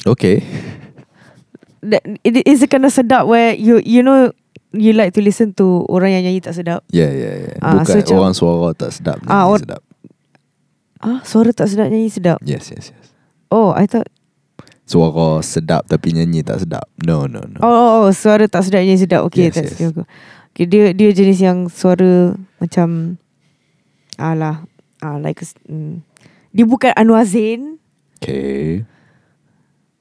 [0.04, 0.44] Okay.
[1.82, 4.36] That it is a kind of sedap where you you know
[4.76, 6.84] you like to listen to orang yang nyanyi tak sedap.
[6.92, 7.56] Yeah, yeah, yeah.
[7.64, 9.18] Ah, Bukan so orang suara tak sedap.
[9.24, 9.82] Nyanyi or- sedap.
[10.98, 12.40] Ah, suara tak sedap nyanyi sedap.
[12.42, 13.08] Yes, yes, yes.
[13.54, 14.10] Oh, I thought
[14.88, 16.88] Suara sedap tapi nyanyi tak sedap.
[17.04, 17.60] No, no, no.
[17.60, 19.28] Oh, oh, oh suara tak sedap nyanyi sedap.
[19.28, 19.92] Okay, Yes, that's yes.
[19.92, 20.08] okay.
[20.56, 20.66] okay.
[20.68, 23.20] Dia dia jenis yang suara macam
[24.18, 24.66] alah,
[25.04, 26.02] ah like mm,
[26.56, 27.78] dia bukan Anwar Zain.
[28.18, 28.88] Okay.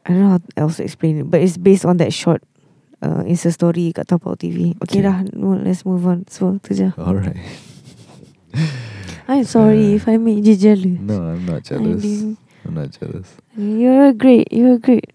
[0.07, 2.41] I don't know how else to explain it, but it's based on that short
[3.03, 4.73] uh, Insta story kat Tapak TV.
[4.81, 5.01] Okay.
[5.01, 6.25] Okay, dah, no, let's move on.
[6.29, 6.93] So, tu je.
[6.97, 7.37] All right.
[9.29, 10.99] I'm sorry Uh, if I made you jealous.
[11.03, 12.05] No, I'm not jealous.
[12.65, 13.27] I'm not jealous.
[13.59, 14.53] You're great.
[14.53, 15.11] You're great.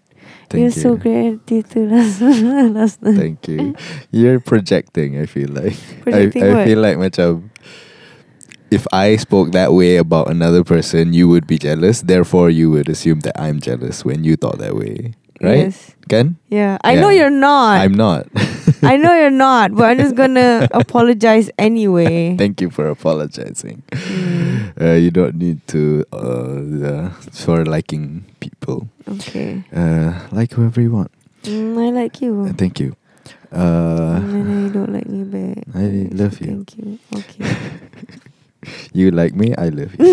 [0.52, 0.82] Thank You're you.
[0.84, 2.20] so great at theatre last,
[2.76, 3.16] last night.
[3.16, 3.74] Thank you.
[4.12, 5.76] You're projecting, I feel like.
[6.04, 6.66] Projecting I, I what?
[6.68, 7.48] feel like my macam
[8.72, 12.00] if I spoke that way about another person, you would be jealous.
[12.00, 15.12] Therefore, you would assume that I'm jealous when you thought that way.
[15.42, 15.66] Right?
[15.74, 15.90] Yes.
[16.08, 16.36] Can?
[16.48, 16.78] Yeah.
[16.84, 17.80] I know you're not.
[17.82, 18.26] I'm not.
[18.82, 22.36] I know you're not, but I'm just gonna apologize anyway.
[22.38, 23.82] Thank you for apologizing.
[23.90, 28.86] Mm, Uh, you don't need to uh, uh, for liking people.
[29.08, 29.62] okay.
[29.74, 31.10] Uh, like whoever you want.
[31.42, 32.46] Mm, I like you.
[32.46, 32.94] Uh, thank you.
[33.52, 35.66] Uh, and you don't like me back.
[35.74, 36.46] I love you.
[36.64, 36.98] Thank you.
[37.14, 37.44] Okay.
[38.92, 40.02] you like me, I love you.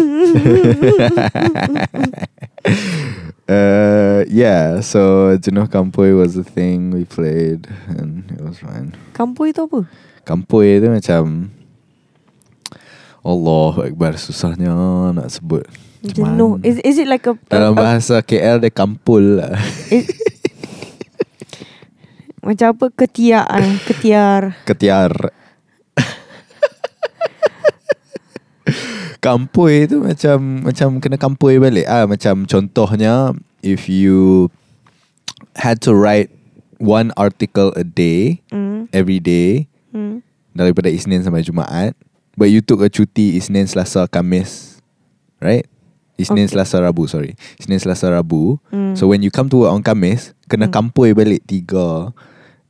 [3.50, 8.94] uh, yeah, so Jenuh Kampoi was the thing we played and it was fine.
[9.14, 9.86] Kampung itu apa?
[10.26, 11.52] Kampoi tu macam
[13.26, 14.74] Allah Akbar susahnya
[15.14, 15.66] nak sebut.
[16.00, 16.64] Jenuh.
[16.64, 19.60] Is is it like a, a, Dalam a bahasa KL dia kampul lah.
[19.92, 20.08] is,
[22.48, 24.56] macam apa ketiak ah, ketiar.
[24.64, 25.12] Ketiar.
[29.20, 34.48] Kampui tu macam macam kena kampui balik ah macam contohnya if you
[35.60, 36.32] had to write
[36.80, 38.88] one article a day Mm.
[38.96, 40.24] every day Mm.
[40.56, 41.94] daripada Isnin sampai Jumaat
[42.40, 44.80] but you took a cuti Isnin Selasa Kamis
[45.44, 45.68] right
[46.16, 46.56] Isnin Okay.
[46.56, 48.96] Selasa Rabu sorry Isnin Selasa Rabu Mm.
[48.96, 50.74] so when you come to work on Kamis kena Mm.
[50.74, 52.16] kampui balik tiga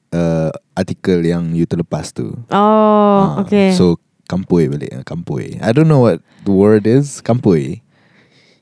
[0.10, 3.70] uh, artikel yang you terlepas tu Oh, Ah, okay.
[3.78, 7.82] So kampui balik ah, Kampui I don't know what the word is Kampui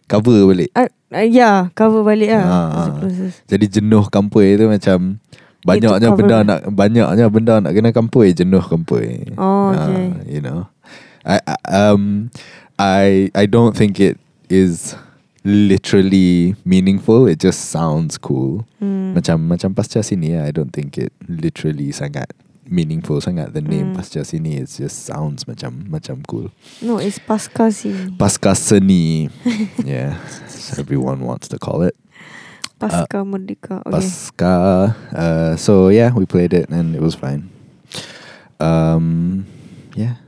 [0.08, 2.48] Cover balik uh, uh, yeah, cover balik lah.
[2.48, 2.88] Ah, ah.
[3.04, 3.44] closest.
[3.52, 5.20] Jadi jenuh kampui tu macam
[5.68, 10.32] Banyaknya benda nak Banyaknya benda nak kena kampui Jenuh kampui Oh, Ah, okay.
[10.32, 10.72] You know
[11.28, 12.32] I, I um
[12.80, 14.16] I I don't think it
[14.48, 14.96] is
[15.44, 19.18] literally meaningful It just sounds cool Mm.
[19.18, 22.30] Macam macam pasca sini I don't think it literally sangat
[22.70, 23.98] meaningful sangat the name Hmm.
[23.98, 26.52] pasca sini it just sounds macam macam cool
[26.84, 28.14] No, it's pasca sini.
[28.16, 29.32] pasca seni
[29.88, 30.20] yeah
[30.78, 31.96] everyone wants to call it
[32.78, 33.82] Pasca Merdeka.
[33.82, 33.90] Okay.
[33.90, 34.56] pasca
[35.10, 37.50] uh, so yeah we played it and it was fine
[38.60, 39.46] um
[39.96, 40.22] yeah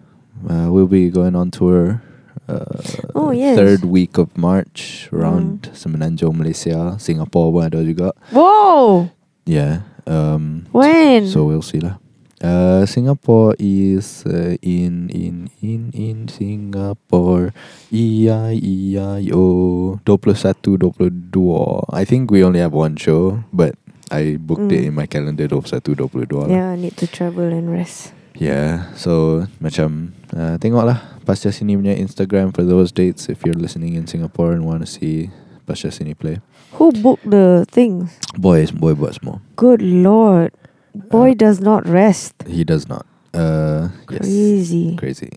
[0.50, 2.02] uh, we'll be going on tour
[2.50, 2.66] uh,
[3.14, 3.54] Oh, yes.
[3.54, 9.10] third week of March around Semenanjung Malaysia Singapore where pun ada juga Whoa!
[9.46, 11.30] yeah um When?
[11.30, 12.02] So we'll see lah.
[12.40, 17.52] Uh, Singapore is uh, in in in in Singapore.
[17.92, 21.84] E I E I O 21 22.
[21.92, 23.76] I think we only have one show, but
[24.08, 24.88] I booked it Mm.
[24.88, 26.48] in my calendar 21 22 lah.
[26.48, 28.16] Yeah, I need to travel and rest.
[28.40, 34.00] Yeah, so macam uh, tengoklah Pasca Sini punya Instagram for those dates if you're listening
[34.00, 35.28] in Singapore and want to see
[35.68, 36.40] Pasca Sini play.
[36.80, 38.16] Who booked the things?
[38.40, 39.44] Boy, boy buat semua.
[39.60, 40.56] Good lord.
[40.96, 42.34] Boy does not rest.
[42.48, 43.06] He does not.
[43.34, 44.26] Uh, yes.
[44.26, 44.96] Crazy.
[44.98, 45.32] Crazy.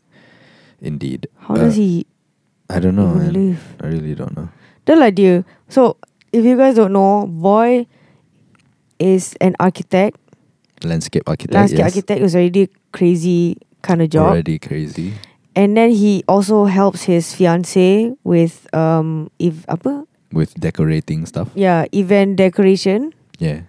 [0.80, 1.28] Indeed.
[1.38, 2.06] How Uh, does he
[2.70, 3.12] I don't know.
[3.12, 3.60] live?
[3.80, 4.48] I really don't know.
[4.88, 5.44] Lah dia.
[5.68, 5.96] So,
[6.32, 7.86] if you guys don't know, Boy
[8.98, 10.16] is an architect.
[10.82, 11.54] Landscape architect.
[11.54, 11.88] Landscape yes.
[11.94, 14.32] architect was already crazy kind of job.
[14.34, 15.14] Already crazy.
[15.54, 20.08] And then he also helps his fiance with um if apa?
[20.32, 21.52] With decorating stuff.
[21.54, 23.12] Yeah, event decoration.
[23.38, 23.68] Yeah.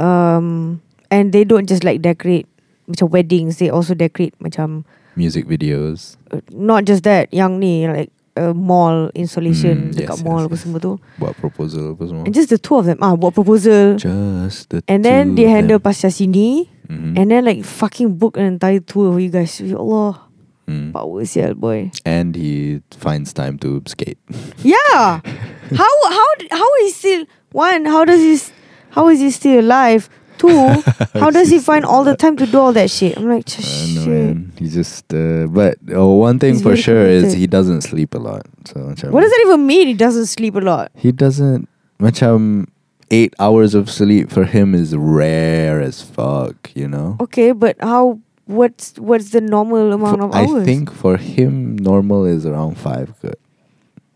[0.00, 0.80] Um
[1.12, 2.48] and they don't just like decorate
[2.88, 6.16] macam weddings, they also decorate macam Music videos.
[6.32, 10.48] uh, not just that, yang ni like a mall installation Mm, dekat yes, mall yes,
[10.48, 10.62] apa yes.
[10.64, 10.92] semua tu.
[11.20, 12.24] Buat proposal apa semua.
[12.24, 14.00] And just the two of them ah buat proposal.
[14.00, 15.84] Just the And then they handle them.
[15.84, 17.12] pasca sini Mhm.
[17.20, 19.60] and then like fucking book an entire tour for you guys.
[19.60, 20.32] Ya Allah,
[20.64, 20.96] Mm.
[20.96, 21.92] power sial boy.
[22.08, 24.16] And he finds time to skate.
[24.64, 25.20] Yeah.
[25.76, 27.84] how how how is still one?
[27.84, 28.40] How does he?
[28.96, 30.08] How is he still alive?
[30.38, 30.48] Two.
[31.14, 33.16] how does he find all the time to do all that shit?
[33.16, 33.94] I'm like, shit.
[33.94, 34.52] know, man.
[34.58, 38.14] He just, uh, but oh, one thing He's for very sure is he doesn't sleep
[38.14, 38.46] a lot.
[38.66, 39.86] So macam, What does that even mean?
[39.88, 40.90] He doesn't sleep a lot.
[40.96, 41.68] He doesn't.
[42.00, 42.66] Macam
[43.10, 46.70] eight hours of sleep for him is rare as fuck.
[46.74, 47.16] You know.
[47.20, 48.18] Okay, but how?
[48.46, 50.62] What's what's the normal amount For- of hours?
[50.62, 53.14] I think for him normal is around five.
[53.22, 53.36] Good.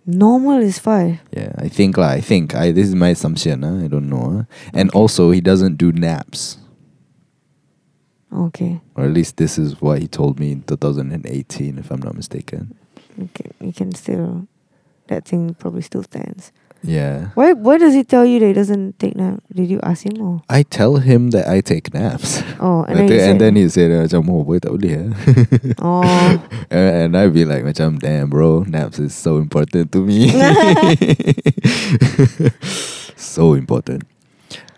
[0.07, 1.19] Normal is five.
[1.33, 2.11] Yeah, I think lah.
[2.17, 2.73] I think I.
[2.73, 3.63] This is my assumption.
[3.63, 3.85] Huh?
[3.85, 4.47] I don't know.
[4.47, 4.71] Huh?
[4.73, 6.59] And also, he doesn't do naps,
[8.33, 12.15] Okay, or at least this is what he told me in 2018, if I'm not
[12.15, 12.75] mistaken.
[13.21, 14.47] okay, you can still.
[15.09, 16.51] That thing probably still stands.
[16.87, 17.35] Yeah.
[17.35, 17.53] Why?
[17.53, 19.43] Why does he tell you that he doesn't take nap?
[19.53, 20.43] Did you ask him or?
[20.49, 22.43] I tell him that I take naps.
[22.59, 25.75] Oh, and then, he and then he said, macam, oh, boy, tak boleh eh.
[25.77, 26.01] Oh,
[26.73, 30.33] and, and I'd be like, macam, damn, bro, naps is so important to me.
[33.17, 34.05] so important.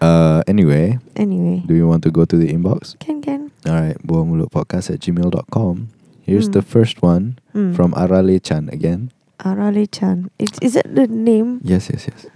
[0.01, 2.99] Uh, anyway, anyway, do you want to go to the inbox?
[2.99, 3.51] can can.
[3.67, 5.89] All right, buangmulutpodcast at gmail.com.
[6.23, 6.53] Here's Hmm.
[6.59, 7.75] the first one Mm.
[7.75, 9.11] from Arale Chan again.
[9.41, 10.31] Arale Chan.
[10.39, 11.61] Is is that the name?
[11.63, 12.27] Yes, yes, yes.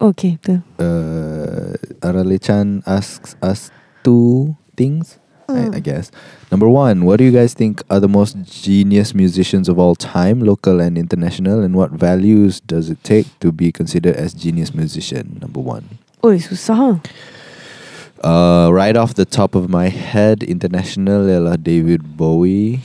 [0.00, 0.62] Okay, the.
[0.80, 3.70] Uh, Arale Chan asks us
[4.02, 5.18] two things,
[5.48, 5.74] Mm.
[5.74, 6.10] I, I guess.
[6.50, 10.40] Number one, what do you guys think are the most genius musicians of all time,
[10.40, 15.38] local and international, and what values does it take to be considered as genius musician?
[15.40, 15.98] Number one.
[16.24, 17.04] Oi, susah.
[18.22, 22.78] Uh, right off the top of my head, international ialah David Bowie.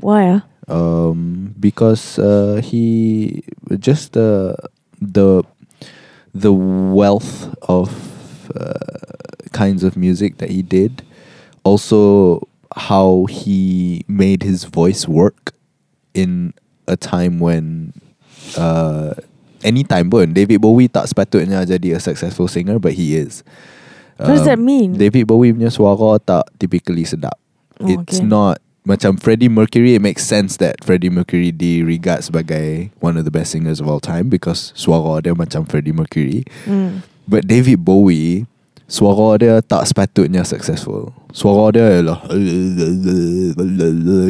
[0.00, 0.40] Why?
[0.72, 3.44] Um, because uh, he
[3.76, 4.56] just the
[4.96, 5.44] the
[6.32, 7.92] the wealth of
[8.56, 8.80] uh,
[9.52, 11.04] kinds of music that he did,
[11.60, 15.52] also how he made his voice work
[16.16, 16.56] in
[16.88, 17.92] a time when
[18.56, 19.12] uh,
[19.60, 23.44] anytime pun David Bowie tak sepatutnya jadi a successful singer but he is.
[24.16, 24.94] What does that mean?
[24.96, 27.34] David Bowie punya suara tak typically sedap.
[27.82, 28.28] Oh, It's okay.
[28.28, 29.94] not macam Freddie Mercury.
[29.94, 33.86] It makes sense that Freddie Mercury di regard sebagai one of the best singers of
[33.86, 36.42] all time because suara dia macam Freddie Mercury.
[36.66, 37.06] Mm.
[37.30, 38.50] But David Bowie
[38.90, 41.14] suara dia tak sepatutnya successful.
[41.30, 42.20] Suara dia ialah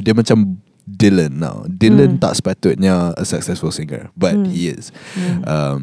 [0.05, 1.63] dia macam Dylan now.
[1.71, 2.23] Dylan Hmm.
[2.23, 4.51] tak sepatutnya a successful singer, but Hmm.
[4.51, 4.91] he is.
[5.15, 5.41] Mm.
[5.47, 5.81] Um,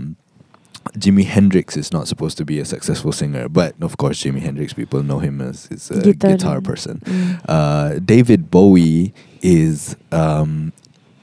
[0.98, 4.74] Jimi Hendrix is not supposed to be a successful singer, but of course, Jimi Hendrix
[4.74, 7.00] people know him as, as a Guitar- guitar, person.
[7.06, 7.42] Mm.
[7.48, 10.74] Uh, David Bowie is um,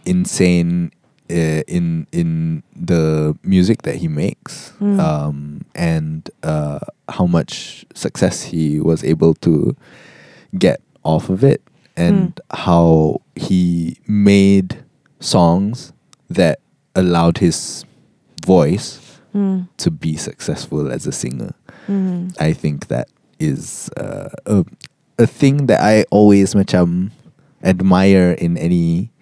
[0.05, 0.93] insane
[1.29, 5.01] uh, in in the music that he makes, Mm.
[5.01, 9.75] um, and uh, how much success he was able to
[10.57, 11.61] get off of it,
[11.97, 14.85] and how he made
[15.19, 15.93] songs
[16.31, 16.61] that
[16.95, 17.85] allowed his
[18.45, 19.01] voice
[19.37, 19.69] Mm.
[19.77, 21.53] to be successful as a singer.
[21.85, 22.33] Mm.
[22.41, 24.65] I think that is uh, a
[25.21, 27.13] a thing that I always macam
[27.61, 29.13] admire in any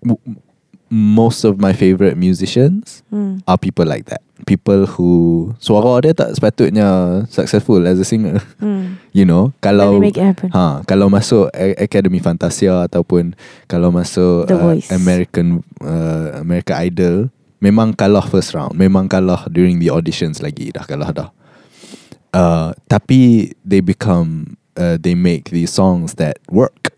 [0.00, 0.40] m-
[0.88, 3.44] most of my favorite musicians Mm.
[3.44, 4.24] are people like that.
[4.48, 6.88] People who suara dia tak sepatutnya
[7.28, 8.40] successful as a singer.
[8.64, 8.96] Mm.
[9.18, 10.48] You know, kalau they make it happen.
[10.54, 13.34] Ha, kalau masuk Akademi Fantasia ataupun
[13.66, 17.28] kalau masuk uh, American uh, America Idol,
[17.60, 21.30] memang kalah first round, memang kalah during the auditions lagi, dah kalah dah.
[22.32, 26.92] Uh, tapi they become uh, they make these songs that work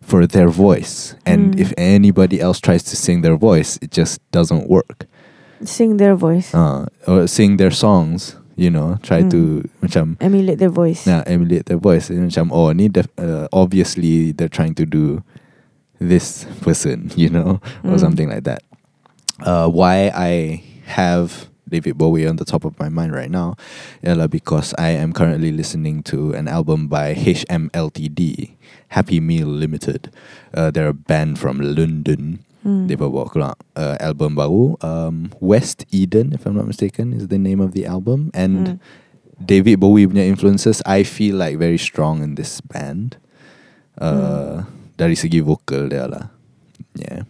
[0.00, 1.60] for their voice, and Mm.
[1.60, 5.06] if anybody else tries to sing their voice, it just doesn't work.
[5.62, 6.50] Sing their voice.
[6.56, 9.30] Uh, or sing their songs, you know, try Mm.
[9.30, 9.40] to
[9.84, 11.04] macam Emulate their voice.
[11.06, 12.08] Nah, emulate their voice.
[12.10, 15.22] And macam, oh, ni def- uh, obviously they're trying to do
[16.00, 18.00] this person, you know, or Mm.
[18.00, 18.64] something like that.
[19.42, 23.54] Uh, why I have David Bowie on the top of my mind right now
[24.02, 28.52] ialah because I am currently listening to an album by HMLTD,
[28.90, 30.10] Happy Meal Limited.
[30.52, 32.42] Uh, they're a band from London.
[32.66, 32.90] Hmm.
[32.90, 34.76] Dia bawa keluar uh, album baru.
[34.84, 38.28] Um, West Eden, if I'm not mistaken, is the name of the album.
[38.34, 38.76] And Hmm.
[39.40, 43.16] David Bowie punya influences I feel like very strong in this band.
[43.96, 44.68] Uh,
[45.00, 46.28] Dari segi vocal dia lah.
[46.92, 47.24] Yeah.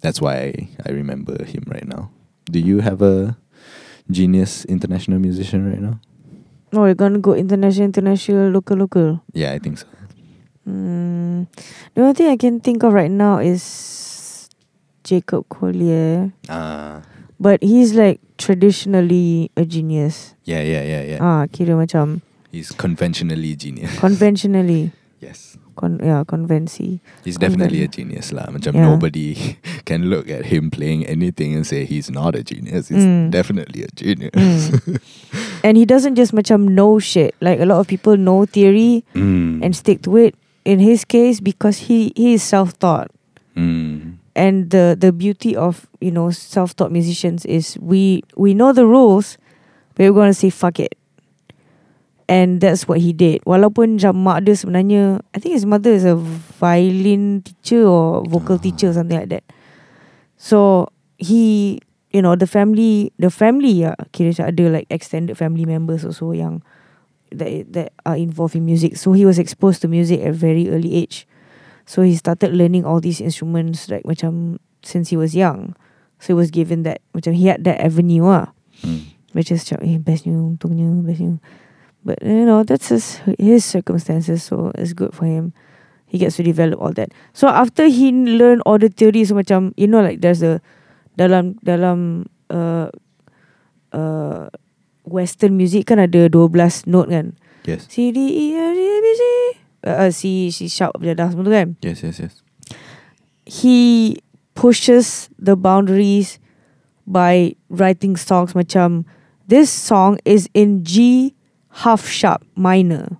[0.00, 2.10] That's why I remember him right now.
[2.50, 3.36] Do you have a
[4.10, 6.00] genius international musician right now?
[6.72, 9.20] Oh, you're gonna go international, international, local, local.
[9.34, 9.86] Yeah, I think so.
[10.68, 11.46] Mm,
[11.94, 14.48] the only thing I can think of right now is
[15.04, 17.02] Jacob Collier, Ah,
[17.40, 20.34] but he's like traditionally a genius.
[20.44, 21.18] yeah, yeah, yeah, yeah.
[21.20, 22.20] Ah, kira macam
[22.52, 23.94] He's conventionally genius.
[23.98, 24.90] conventionally,
[25.20, 25.56] yes.
[25.80, 27.00] Con yeah, convensi.
[27.24, 28.44] He's definitely a genius lah.
[28.52, 28.84] Macam Yeah.
[28.92, 29.56] nobody
[29.88, 32.92] can look at him playing anything and say he's not a genius.
[32.92, 33.32] He's Mm.
[33.32, 34.36] definitely a genius.
[34.36, 35.00] Mm.
[35.64, 37.32] and he doesn't just macam know shit.
[37.40, 39.64] Like a lot of people know theory Mm.
[39.64, 40.36] and stick to it.
[40.68, 43.08] In his case, because he he is self-taught.
[43.56, 44.20] Mm.
[44.38, 49.34] and the the beauty of you know self-taught musicians is we we know the rules
[49.98, 50.94] but we're gonna say fuck it
[52.30, 56.06] and that's what he did walaupun macam mak dia sebenarnya I think his mother is
[56.06, 56.14] a
[56.62, 58.62] violin teacher or vocal Ah.
[58.62, 59.42] teacher something like that
[60.38, 60.86] so
[61.18, 61.76] he
[62.14, 66.30] you know the family the family ya kira macam ada like extended family members also
[66.30, 66.62] yang
[67.34, 70.94] that that are involved in music so he was exposed to music at very early
[70.94, 71.26] age
[71.90, 75.74] so he started learning all these instruments like macam since he was young.
[76.22, 78.54] So he was given that macam he had that avenue ah.
[78.86, 79.10] Mm.
[79.34, 81.42] Which is macam eh bestnya untungnya bestnya.
[82.04, 85.52] But you know that's his his circumstances so it's good for him.
[86.08, 87.12] He gets to develop all that.
[87.32, 90.64] So after he learn all the theories so macam you know like there's a
[91.14, 92.88] dalam dalam uh,
[93.92, 94.48] uh,
[95.04, 97.36] western music kan ada 12 note kan.
[97.68, 97.84] Yes.
[97.92, 99.22] C D E F G B C
[99.84, 102.34] uh, C C sharp dia dah semua tu kan Yes, yes, yes.
[103.44, 104.16] he
[104.54, 106.38] pushes the boundaries
[107.04, 109.04] by writing songs macam
[109.48, 111.32] this song is in G
[111.70, 113.16] half sharp minor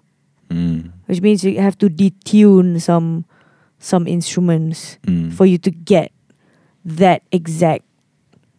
[0.50, 0.90] Mm.
[1.06, 3.24] which means you have to detune some
[3.78, 5.30] some instruments Mm.
[5.32, 6.10] for you to get
[6.84, 7.84] that exact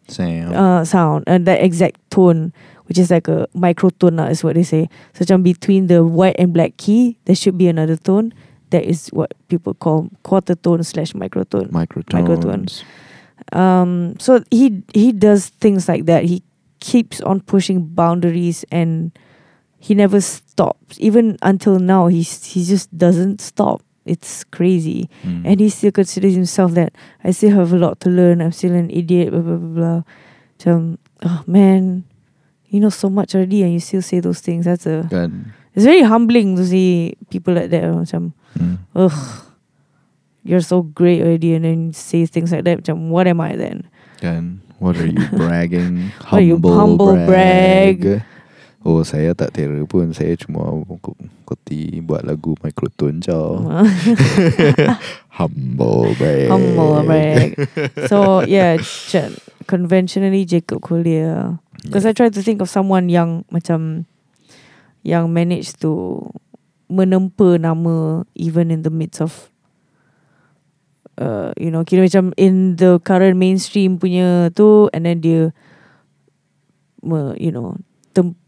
[0.08, 0.52] Sam.
[0.56, 2.52] uh, sound and that exact tone
[2.88, 6.36] which is like a microtone lah, is what they say so macam between the white
[6.40, 8.32] and black key there should be another tone
[8.72, 12.16] that is what people call quarter tone slash microtone Microtones.
[12.24, 12.72] microtones.
[13.52, 16.40] um so he he does things like that he
[16.80, 19.12] keeps on pushing boundaries and
[19.82, 25.42] he never stops even until now he's he just doesn't stop it's crazy Mm.
[25.46, 26.94] and he still considers himself that
[27.26, 30.00] I still have a lot to learn I'm still an idiot blah blah blah blah
[30.58, 32.06] Macam, oh man
[32.70, 35.50] you know so much already and you still say those things that's a Kan.
[35.74, 38.78] it's very humbling to see people like that macam Mm.
[38.94, 39.18] ugh
[40.46, 43.86] you're so great already and then say things like that macam what am I then
[44.22, 44.62] Kan.
[44.82, 46.10] What are you bragging?
[46.26, 48.22] What are you, humble brag?
[48.82, 50.10] Oh, saya tak tera pun.
[50.10, 51.14] Saya cuma ko-
[51.46, 53.30] koti buat lagu microtone je.
[55.32, 56.48] humble brag.
[56.52, 57.56] humble brag
[58.04, 58.76] so yeah
[59.64, 64.04] conventionally Jacob Collier because I tried to think of someone yang macam
[65.02, 66.20] yang managed to
[66.92, 69.48] menempa nama even in the midst of
[71.16, 75.50] uh, you know kira macam in the current mainstream punya tu and then dia
[77.00, 77.80] me, you know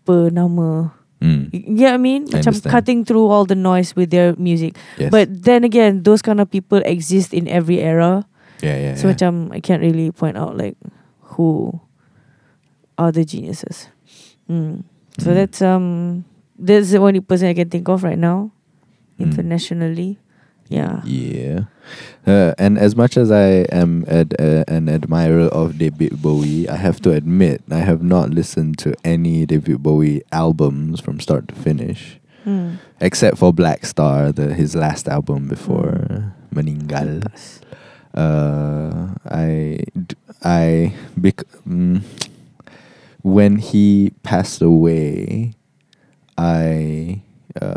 [0.05, 0.93] tempa nama
[1.25, 1.49] Mm.
[1.57, 2.69] you get I mean I macam understand.
[2.73, 5.09] cutting through all the noise with their music Yes.
[5.09, 8.29] but then again those kind of people exist in every era
[8.61, 9.17] yeah, yeah, so yeah.
[9.17, 10.77] macam I can't really point out like
[11.35, 11.81] who
[13.01, 13.89] are the geniuses.
[14.53, 14.85] Mm.
[15.17, 15.37] So Mm.
[15.41, 15.87] that's um
[16.61, 18.53] that's the only person I can think of right now
[19.17, 19.33] Mm.
[19.33, 20.21] internationally.
[20.69, 21.03] Yeah.
[21.05, 21.65] Yeah.
[22.27, 26.77] Uh, and as much as I am ad, uh, an admirer of David Bowie, I
[26.77, 31.55] have to admit I have not listened to any David Bowie albums from start to
[31.55, 32.79] finish, Mm.
[33.01, 37.23] except for Blackstar, the his last album before Meninggal.
[38.15, 39.81] Uh, I
[40.43, 42.01] I bec- mm,
[43.23, 45.53] when he passed away,
[46.39, 47.21] I
[47.61, 47.75] uh,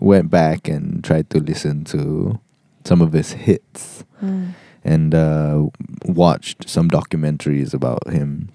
[0.00, 2.38] went back and tried to listen to
[2.84, 4.54] some of his hits Mm.
[4.84, 5.66] and uh,
[6.06, 8.48] watched some documentaries about him.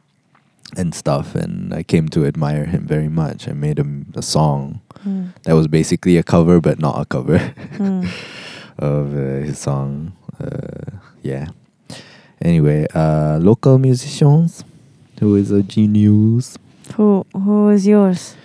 [0.78, 1.36] and stuff.
[1.36, 3.45] And I came to admire him very much.
[3.47, 5.24] I made him a song Hmm.
[5.43, 7.39] that was basically a cover, but not a cover
[7.78, 8.05] Hmm.
[8.78, 10.14] of uh, his song.
[10.39, 11.47] Uh, yeah.
[12.41, 14.64] Anyway, uh, local musicians.
[15.20, 16.57] Who is a genius?
[16.95, 18.36] Who who is yours?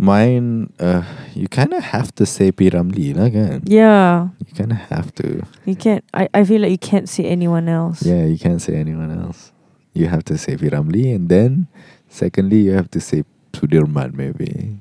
[0.00, 1.04] Mine, uh,
[1.36, 2.72] you kind of have to say P.
[2.72, 3.60] Ramlee, lah, kan?
[3.68, 5.44] Yeah, You kind of have to.
[5.68, 6.00] you can't.
[6.16, 8.00] I, I feel like you can't say anyone else.
[8.00, 9.52] Yeah, you can't say anyone else.
[9.92, 10.72] You have to say P.
[10.72, 11.68] Ramlee, and then,
[12.08, 14.80] secondly, you have to say Sudirman, maybe.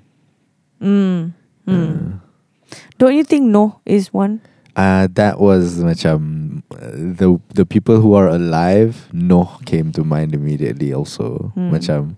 [0.80, 1.34] Mm.
[1.68, 1.76] Mm.
[1.76, 4.40] Uh, Don't you think Noh is one?
[4.72, 6.64] Uh, that was macam
[6.96, 9.12] the the people who are alive.
[9.12, 10.96] Noh came to mind immediately.
[10.96, 11.76] Also, Hmm.
[11.76, 12.16] macam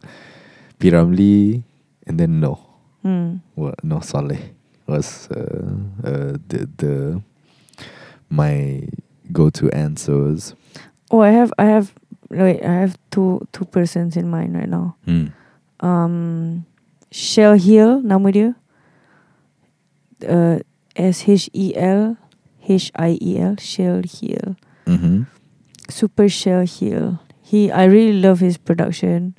[0.78, 0.94] P.
[0.94, 1.66] Ramlee,
[2.06, 2.60] and then Noh,
[3.02, 3.42] Hmm.
[3.56, 4.54] what Noh Saleh
[4.86, 5.74] was uh,
[6.04, 7.22] uh, the the
[8.30, 8.86] my
[9.32, 10.54] go to answers.
[11.10, 11.94] Oh, I have I have
[12.30, 14.96] wait, I have two two persons in mind right now.
[15.06, 15.34] Hmm.
[15.80, 16.66] Um
[17.12, 18.56] Shelhiel nama dia.
[20.22, 20.60] Uh,
[20.96, 22.18] S H E L
[22.68, 24.56] H I E L Shelhiel.
[24.86, 25.24] Mm-hmm.
[25.90, 27.20] Super Shelhiel.
[27.42, 29.36] He I really love his production.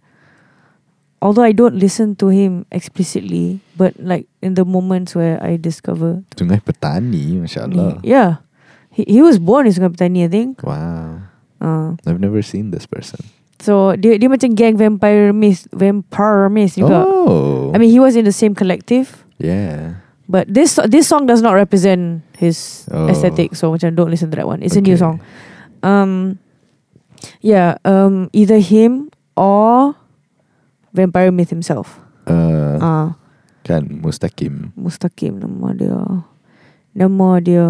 [1.23, 6.27] Although I don't listen to him explicitly, but like in the moments where I discover
[6.35, 8.03] Sungai Petani, masya Allah.
[8.03, 8.43] Yeah.
[8.91, 10.61] He he was born in Sungai Petani, I think.
[10.67, 11.23] Wow,
[11.63, 13.23] Uh, I've never seen this person.
[13.63, 17.07] so dia dia macam gang vampire miss vampire miss juga.
[17.07, 20.03] Oh, I mean he was in the same collective, yeah.
[20.27, 23.07] but this this song does not represent his Oh.
[23.07, 23.55] aesthetic.
[23.55, 24.67] So macam don't listen to that one.
[24.67, 25.23] It's a new song.
[25.87, 26.43] Um,
[27.39, 27.79] yeah.
[27.87, 29.95] Um, either him or
[30.93, 31.99] vampire myth himself.
[32.29, 33.07] Uh, Ah,
[33.65, 34.71] kan Mustaqim.
[34.79, 35.99] Mustaqim nama dia.
[36.95, 37.69] Nama dia.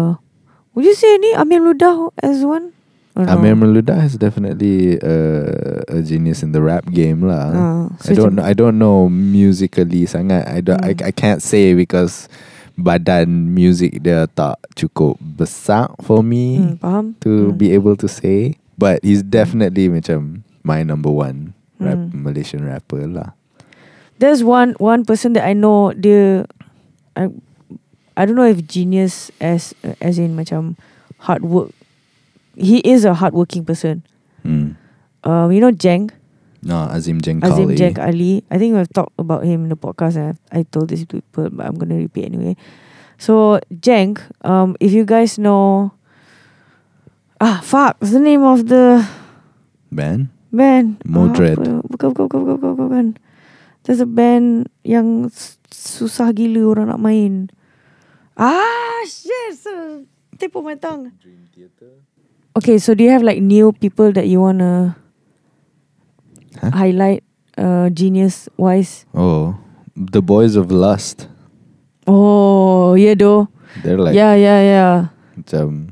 [0.73, 2.73] Would you say ni Amir Ludah as one?
[3.13, 3.37] Or no?
[3.37, 7.53] Amir Maluda is definitely uh, a genius in the rap game lah.
[7.53, 10.49] Ah, so I don't I don't know musically sangat.
[10.49, 11.05] I don't I, Hmm.
[11.05, 12.25] I can't say because
[12.73, 17.05] badan music dia tak cukup besar for me Hmm, faham?
[17.21, 17.57] to Hmm.
[17.57, 18.57] be able to say.
[18.81, 21.53] But he's definitely macam my number one
[21.83, 22.23] rap Hmm.
[22.23, 23.35] Malaysian rapper lah.
[24.19, 26.47] There's one one person that I know dia
[27.17, 27.27] I
[28.15, 30.77] I don't know if genius as as in macam
[31.27, 31.71] hard work.
[32.55, 34.05] He is a hardworking person.
[34.45, 34.77] Hmm.
[35.23, 36.11] Um, you know Jeng
[36.63, 37.51] No, Azim Jengkali.
[37.51, 38.39] Azim Jeng Ali.
[38.47, 40.15] I think we've talked about him in the podcast.
[40.15, 42.55] And I, I told this to people, but I'm gonna repeat anyway.
[43.19, 44.15] So Jeng,
[44.47, 45.91] um, if you guys know,
[47.43, 49.03] ah fuck, what's the name of the
[49.91, 50.32] band.
[50.53, 51.01] Band?
[51.03, 51.57] Modred.
[51.57, 51.89] Ah, apa?
[51.89, 53.07] bukan, bukan, bukan, bukan, bukan, bukan.
[53.83, 55.27] There's a band yang
[55.73, 57.49] susah gila orang nak main.
[58.37, 59.57] Ah, shit.
[59.59, 60.05] So,
[60.39, 61.11] tip of my tongue.
[62.55, 64.95] Okay, so do you have like new people that you wanna
[66.61, 66.69] Huh?
[66.69, 67.25] highlight,
[67.57, 69.09] uh, genius wise?
[69.17, 69.57] Oh,
[69.97, 71.27] the Boys of Lust.
[72.05, 73.49] Oh, yeah, though.
[73.81, 75.57] They're like yeah, yeah, yeah.
[75.57, 75.89] um,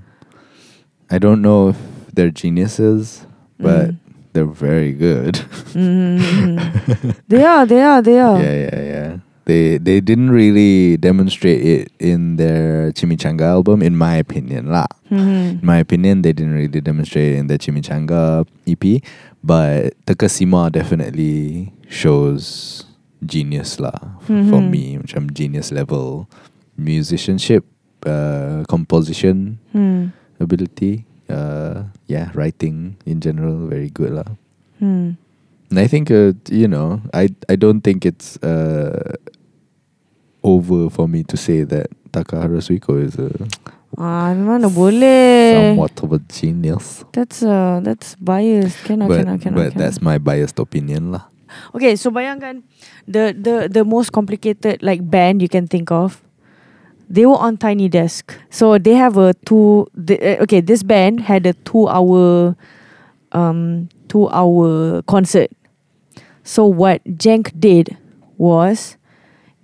[1.09, 1.79] I don't know if
[2.13, 3.25] they're geniuses,
[3.57, 4.00] but Mm.
[4.33, 5.35] They're very good.
[5.75, 7.11] Mm-hmm.
[7.27, 8.39] they are, they are, they are.
[8.41, 9.11] yeah, yeah, yeah.
[9.45, 14.85] They they didn't really demonstrate it in their Chimichanga album, in my opinion, lah.
[15.09, 15.59] Mhm.
[15.59, 19.01] In my opinion, they didn't really demonstrate it in the Chimichanga EP,
[19.43, 22.85] but Takasima definitely shows
[23.25, 24.69] genius lah for Mhm.
[24.69, 26.29] me, macam genius level
[26.77, 27.65] musicianship,
[28.05, 30.13] uh, composition Hmm.
[30.39, 34.29] ability, uh, yeah, writing in general, very good lah.
[34.79, 35.15] Hmm.
[35.71, 39.15] And I think, uh, you know, I I don't think it's uh,
[40.43, 43.31] over for me to say that Takahara Suiko is a
[43.99, 45.75] Ah, mana boleh.
[45.75, 47.03] somewhat of a genius.
[47.11, 48.79] That's uh, that's biased.
[48.87, 49.55] Cannot, but cannot, cannot.
[49.59, 49.79] but cannot.
[49.83, 51.27] that's my biased opinion lah.
[51.75, 52.63] Okay, so bayangkan
[53.03, 56.23] the the the most complicated like band you can think of.
[57.11, 59.83] They were on Tiny Desk, so they have a two.
[59.93, 62.55] The, uh, okay, this band had a two-hour,
[63.35, 65.51] um, two-hour concert.
[66.47, 67.97] So what Jeng did
[68.39, 68.95] was,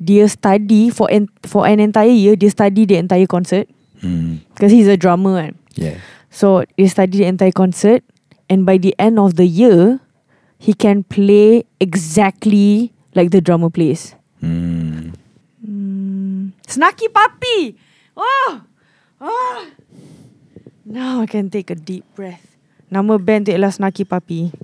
[0.03, 2.35] dia study for en- for an entire year.
[2.35, 3.71] Dia study the entire concert
[4.03, 4.43] Mm.
[4.53, 5.51] because he's a drummer.
[5.79, 5.95] Yeah.
[6.29, 8.03] So he studied the entire concert,
[8.51, 10.03] and by the end of the year,
[10.59, 14.13] he can play exactly like the drummer plays.
[14.43, 15.15] Mm.
[16.67, 17.79] Snarky puppy.
[18.15, 18.61] Oh,
[19.23, 19.57] oh.
[20.87, 22.43] Now I can take a deep breath.
[22.87, 24.55] Nama band tu ialah Snarky Puppy.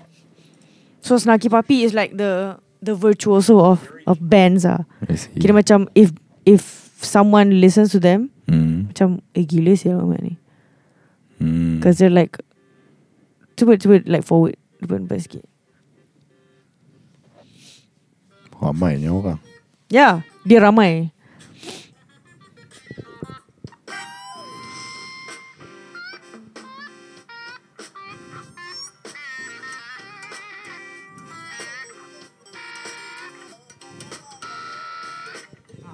[1.04, 4.88] So Snarky Puppy is like the the virtuoso of of bands ah.
[5.36, 6.16] Kira macam if
[6.47, 6.64] if
[7.04, 8.91] someone listens to them, Mm.
[8.91, 10.34] macam eh gila sih orang ni.
[11.39, 11.80] Mm.
[11.80, 12.39] Because they're like
[13.56, 15.45] Cuba cuba like forward Depan depan sikit
[18.60, 19.39] Ramainya orang.
[19.88, 21.12] Ya, dia ramai.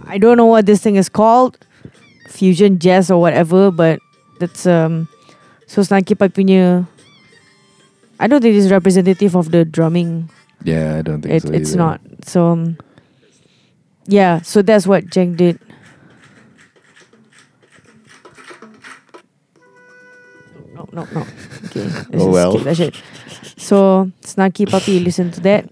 [0.10, 1.58] I don't know what this thing is called,
[2.28, 4.00] fusion jazz or whatever, but
[4.40, 5.08] that's um
[5.68, 6.88] so Snarky Puppy punya
[8.20, 10.30] I don't think it's representative of the drumming
[10.66, 11.54] Yeah, I don't think it, so.
[11.54, 11.78] it's either.
[11.78, 12.02] not.
[12.26, 12.78] So um,
[14.08, 15.60] yeah, so that's what Jeng did.
[20.74, 21.26] No, no, no.
[21.66, 22.58] Okay, let's Oh, well.
[22.60, 22.96] that shit.
[23.58, 25.70] So Snarky Puppy listen to that,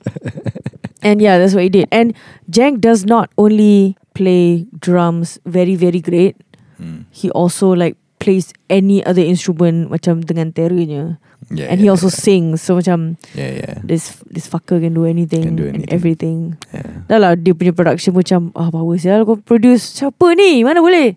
[1.02, 1.88] and yeah, that's what he did.
[1.92, 2.14] And
[2.52, 6.34] Jeng does not only play drums very very great.
[6.82, 7.06] Hmm.
[7.14, 11.22] He also like plays any other instrument macam dengan teranya.
[11.54, 12.18] Yeah, and he also yeah.
[12.18, 12.66] sings.
[12.66, 13.76] So macam Yeah, yeah.
[13.86, 15.94] this this fucker can do anything, Can do and anything.
[15.94, 16.38] everything.
[16.74, 17.06] yeah.
[17.08, 21.14] Dah lah dia punya production macam ah power sial kau produce siapa ni mana boleh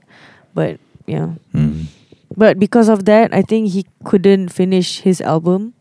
[0.53, 0.77] but
[1.09, 1.89] yeah Mm.
[2.37, 5.75] but because of that I think he couldn't finish his album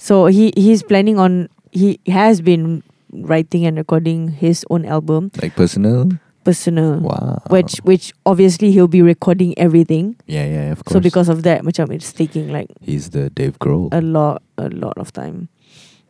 [0.00, 2.82] so he he's planning on he has been
[3.12, 6.08] writing and recording his own album Like personal.
[6.44, 7.44] personal Wow.
[7.52, 10.96] which which obviously he'll be recording everything Yeah, yeah, of course.
[10.96, 13.92] so because of that macam it's taking like he's the Dave Grohl.
[13.92, 15.52] a lot a lot of time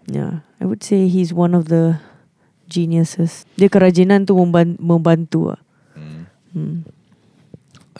[0.07, 1.99] yeah I would say he's one of the
[2.70, 5.61] geniuses dia kerajinan tu memban- membantu lah.
[5.99, 6.22] Mm.
[6.55, 6.76] hmm.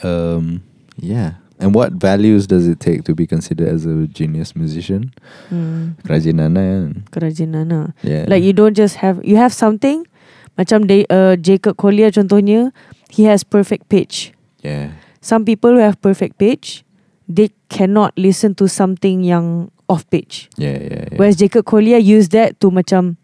[0.05, 0.63] Um,
[0.95, 1.43] yeah.
[1.59, 5.11] And what values does it take to be considered as a genius musician?
[5.51, 5.99] Hmm.
[6.07, 7.03] Kan?
[7.11, 8.25] kerajinan lah Yeah.
[8.31, 10.07] like you don't just have you have something
[10.55, 12.71] macam de, uh, Jacob Collier contohnya
[13.11, 14.31] he has perfect pitch
[14.63, 14.95] Yeah.
[15.23, 16.83] some people who have perfect pitch
[17.27, 21.19] they cannot listen to something yang off pitch Yeah, yeah, yeah.
[21.19, 23.17] Whereas Jacob Collier used that to macam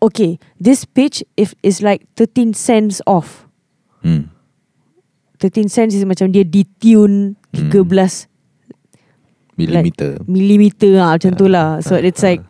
[0.00, 3.46] Okay This pitch if is like 13 cents off
[4.00, 4.32] Mm.
[5.40, 8.28] 13 cents is macam dia detune 13
[9.56, 10.16] Millimeter.
[10.24, 12.32] millimeter ah, macam tu lah So Ah, it's ah.
[12.32, 12.44] like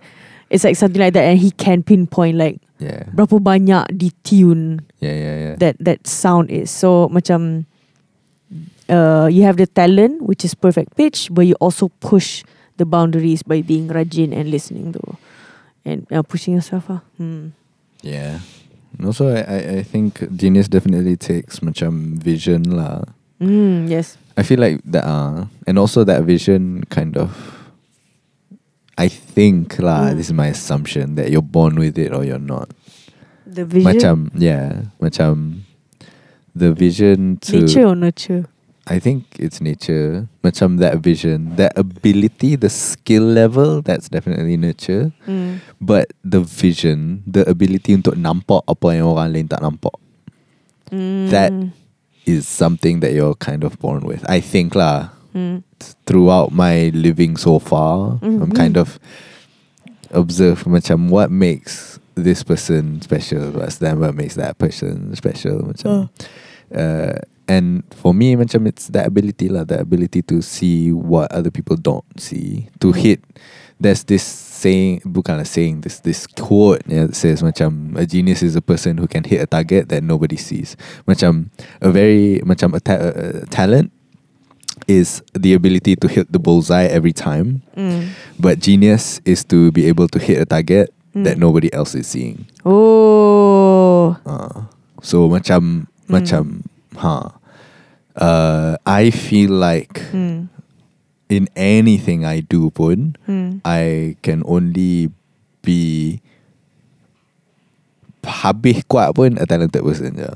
[0.50, 3.06] It's like something like that And he can pinpoint like yeah.
[3.14, 5.54] Berapa banyak detune Yeah, yeah, yeah.
[5.58, 7.66] That that sound is So macam
[8.86, 12.42] uh, You have the talent Which is perfect pitch But you also push
[12.78, 15.02] The boundaries By being rajin And listening to
[15.86, 17.02] And uh, pushing yourself ah.
[17.18, 17.54] hmm.
[18.06, 18.40] Yeah.
[18.98, 23.06] Also, I, I, I think genius definitely takes macam vision lah.
[23.40, 24.18] Mm, yes.
[24.36, 27.30] I feel like that, uh, and also that vision kind of.
[28.98, 30.12] I think lah.
[30.12, 30.16] Mm.
[30.20, 32.68] This is my assumption that you're born with it or you're not.
[33.48, 33.88] The vision.
[33.88, 35.64] Macam yeah, macam
[36.52, 37.64] the vision to.
[37.64, 38.44] nature or nurture?
[38.90, 40.26] I think it's nature.
[40.42, 45.14] Macam that vision, that ability, the skill level, that's definitely nature.
[45.30, 45.62] Mm.
[45.78, 49.94] But the vision, the ability untuk nampak apa yang orang lain tak nampak.
[50.90, 51.30] Mm.
[51.30, 51.54] That
[52.26, 54.26] is something that you're kind of born with.
[54.26, 55.14] I think lah.
[55.38, 55.62] Mm.
[56.02, 58.58] Throughout my living so far, I'm Mhm.
[58.58, 58.98] kind of
[60.10, 65.70] observe macam what makes this person special, what's them, what makes that person special.
[65.70, 66.10] Macam,
[66.74, 67.14] uh,
[67.50, 71.74] and for me, macam it's that ability lah, that ability to see what other people
[71.74, 72.98] don't see, to Mm.
[73.02, 73.18] hit.
[73.80, 78.44] There's this saying, bukan a saying, this this quote yeah, that says macam a genius
[78.44, 80.76] is a person who can hit a target that nobody sees.
[81.10, 81.48] Macam
[81.82, 83.88] a very macam a, ta- a talent
[84.84, 88.12] is the ability to hit the bullseye every time, Mm.
[88.36, 91.24] but genius is to be able to hit a target Mm.
[91.24, 92.44] that nobody else is seeing.
[92.68, 94.16] Oh.
[94.28, 94.68] Uh,
[95.00, 96.12] so macam Hmm.
[96.12, 96.42] macam
[97.00, 97.39] ha.
[98.20, 100.52] Uh, I feel like Mm.
[101.32, 103.64] in anything I do pun, Mm.
[103.64, 105.08] I can only
[105.64, 106.20] be
[108.24, 110.28] habis kuat pun a talented person je.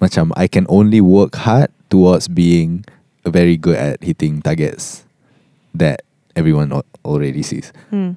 [0.00, 2.82] Macam I can only work hard towards being
[3.22, 5.04] very good at hitting targets
[5.76, 6.02] that
[6.34, 7.70] everyone al- already sees.
[7.92, 8.16] Mm.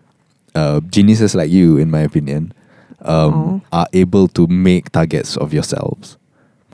[0.55, 2.55] Uh, geniuses like you, in my opinion,
[3.03, 6.15] um, are able to make targets of yourselves.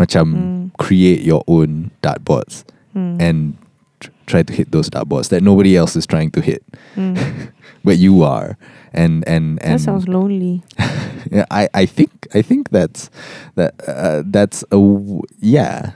[0.02, 0.72] Macam Mm.
[0.82, 2.66] create your own dartboards
[2.98, 3.22] Mm.
[3.22, 3.38] and
[4.02, 6.66] tr- try to hit those dartboards that nobody else is trying to hit,
[6.98, 7.14] Mm.
[7.86, 8.58] but you are.
[8.98, 10.64] And and and that sounds lonely.
[11.32, 13.08] yeah, I, I think I think that's
[13.56, 15.94] that uh, that's a w- yeah.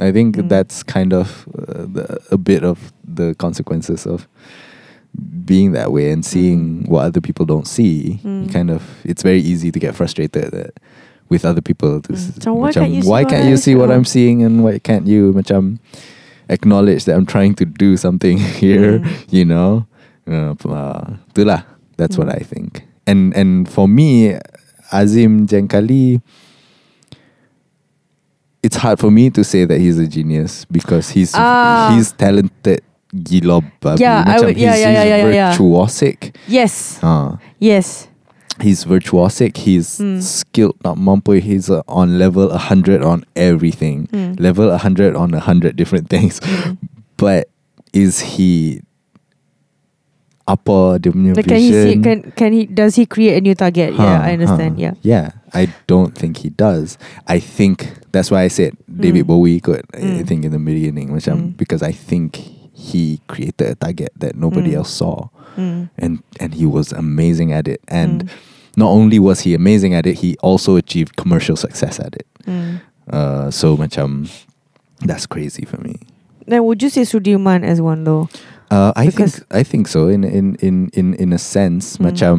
[0.00, 0.48] I think Mm.
[0.50, 4.26] that's kind of uh, the, a bit of the consequences of
[5.44, 6.88] being that way and seeing Mm.
[6.88, 8.18] what other people don't see.
[8.24, 8.52] You Mm.
[8.52, 10.80] kind of it's very easy to get frustrated that
[11.32, 12.04] with other people.
[12.04, 12.42] To, Mm.
[12.44, 13.88] So why macam, can't you see why what can't you see what?
[13.88, 15.80] I'm seeing and why can't you macam
[16.52, 19.00] acknowledge that I'm trying to do something here?
[19.00, 19.08] Mm.
[19.32, 19.70] You know,
[20.28, 21.64] uh, uh, itulah.
[21.96, 22.36] That's what Mm.
[22.36, 22.84] I think.
[23.08, 24.36] And and for me,
[24.92, 26.20] Azim Jankali,
[28.62, 31.90] it's hard for me to say that he's a genius because he's Ah.
[31.94, 32.80] he's talented
[33.10, 34.00] gila babi.
[34.06, 35.50] Yeah, I Macam would- yeah, he's, yeah, he's yeah, yeah, yeah.
[35.52, 36.18] virtuosic.
[36.48, 36.98] Yes.
[37.02, 38.08] Ah, Yes.
[38.60, 39.56] He's virtuosic.
[39.56, 40.20] He's Hmm.
[40.20, 40.76] skilled.
[40.84, 41.40] Not mampu.
[41.40, 44.08] He's uh, on level hundred on everything.
[44.12, 44.34] Hmm.
[44.38, 46.40] Level hundred on a hundred different things.
[46.42, 46.74] Hmm.
[47.16, 47.48] But
[47.94, 48.82] is he
[50.42, 51.94] apa dia punya But can he see?
[52.02, 52.66] Can can he?
[52.66, 53.94] Does he create a new target?
[53.94, 54.74] yeah, I understand.
[54.74, 54.82] huh.
[54.82, 54.94] Yeah.
[55.06, 56.98] Yeah, I don't think he does.
[57.30, 59.30] I think that's why I said David Mm.
[59.30, 59.86] Bowie could.
[59.94, 60.26] I Mm.
[60.26, 61.56] think in the beginning, macam Mm.
[61.56, 62.42] because I think
[62.74, 64.82] he created a target that nobody Mm.
[64.82, 65.90] else saw, Mm.
[65.98, 67.80] and and he was amazing at it.
[67.88, 68.30] And Mm.
[68.76, 72.26] not only was he amazing at it, he also achieved commercial success at it.
[72.46, 72.80] Mm.
[73.10, 74.30] Uh, so macam
[75.04, 75.98] that's crazy for me.
[76.46, 78.28] Then would you say Sudirman as one though?
[78.72, 80.08] Uh, I Because- think I think so.
[80.08, 82.08] In in in in in a sense, Mm.
[82.08, 82.36] macam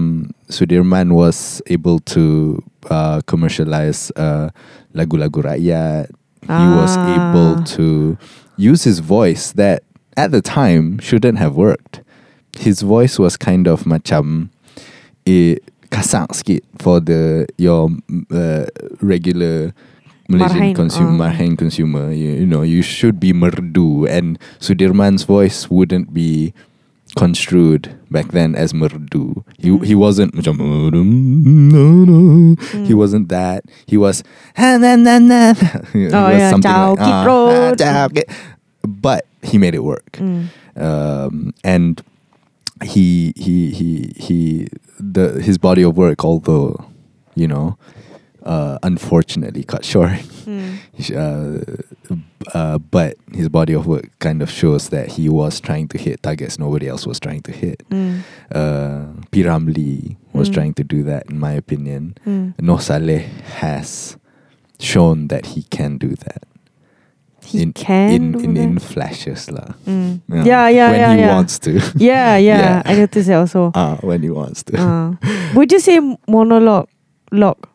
[0.49, 2.57] Sudirman was able to
[2.89, 4.49] uh, commercialize uh,
[4.95, 6.09] lagu-lagu rakyat.
[6.43, 7.07] He was Ah.
[7.15, 8.17] able to
[8.57, 9.83] use his voice that
[10.17, 12.01] at the time shouldn't have worked.
[12.59, 14.49] His voice was kind of macam
[15.25, 15.57] eh,
[15.89, 17.89] kasar sikit for the your
[18.31, 18.65] uh,
[19.01, 19.73] regular
[20.29, 21.19] Malaysian Marhain, consumer, ah.
[21.29, 22.05] marhain consumer.
[22.13, 26.53] You, you know, you should be merdu, and Sudirman's voice wouldn't be
[27.15, 29.43] construed back then as merdu.
[29.59, 29.85] He Mm.
[29.85, 31.01] he wasn't macam no no.
[32.87, 32.97] He Mm.
[32.97, 33.65] wasn't that.
[33.85, 34.23] He was
[34.57, 35.53] "Ha, na, na, na."
[35.93, 38.07] He Oh, was yeah, something like, "Ah, Road." ah,
[38.87, 40.49] But he made it work Mm.
[40.79, 42.01] um, and
[42.81, 44.67] he he he he
[44.99, 46.83] the his body of work although
[47.35, 47.77] you know
[48.43, 50.11] uh, unfortunately cut short
[50.43, 50.75] Mm.
[51.15, 52.13] uh,
[52.53, 56.21] uh, but his body of work kind of shows that he was trying to hit
[56.21, 58.19] targets nobody else was trying to hit Mm.
[58.51, 59.43] uh, P.
[59.43, 60.53] Ramlee was Mm.
[60.53, 62.53] trying to do that in my opinion Mm.
[62.59, 63.23] Noh Saleh
[63.63, 64.17] has
[64.79, 66.43] shown that he can do that
[67.43, 70.23] He in can in in, in flashes lah Mm.
[70.31, 71.31] Yeah, yeah, yeah, when yeah, he yeah.
[71.35, 72.81] wants to Yeah, yeah, Yeah.
[72.85, 73.71] I noticed that also.
[73.77, 74.79] Ah, when he wants to.
[74.79, 75.09] Uh,
[75.55, 76.87] would you say Monoloque,
[77.31, 77.67] Loque,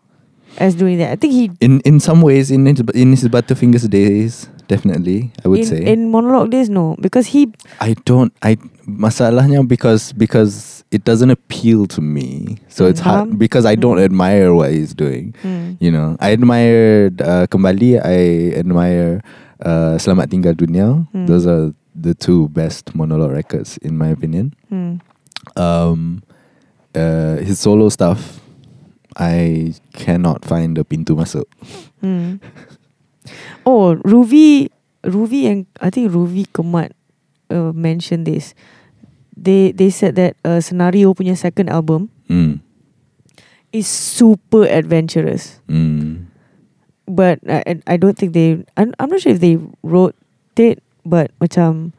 [0.59, 1.13] as doing that?
[1.13, 5.49] I think he In in some ways, in his, in his Butterfingers days, definitely, I
[5.49, 5.83] would in, say.
[5.85, 8.33] in Monoloque days no because he I don't.
[8.43, 8.57] I
[8.89, 12.57] masalahnya because because it doesn't appeal to me.
[12.73, 14.09] So it's hard because I don't Mm.
[14.09, 15.37] admire what he's doing.
[15.45, 18.01] mm, You know, I admire uh, kembali.
[18.01, 19.21] I admire
[19.65, 21.07] uh, Selamat Tinggal Dunia.
[21.15, 21.27] Mm.
[21.27, 24.55] Those are the two best Monoloque records in my opinion.
[24.71, 25.01] mm,
[25.57, 26.23] Um,
[26.95, 28.39] uh, his solo stuff,
[29.17, 31.47] I cannot find a pintu masuk.
[32.03, 32.39] mm.
[33.67, 34.71] Oh, Ruvi,
[35.05, 36.93] Ruvi and I think Ruvi Kemat
[37.51, 38.55] uh, mentioned this.
[39.37, 42.61] They they said that uh, Scenario punya second album Mm.
[43.73, 45.61] is super adventurous.
[45.69, 46.29] Mm.
[47.09, 48.61] But I, I- don't think they.
[48.77, 50.15] I'm, I'm not sure if they wrote
[50.57, 51.97] it, but macam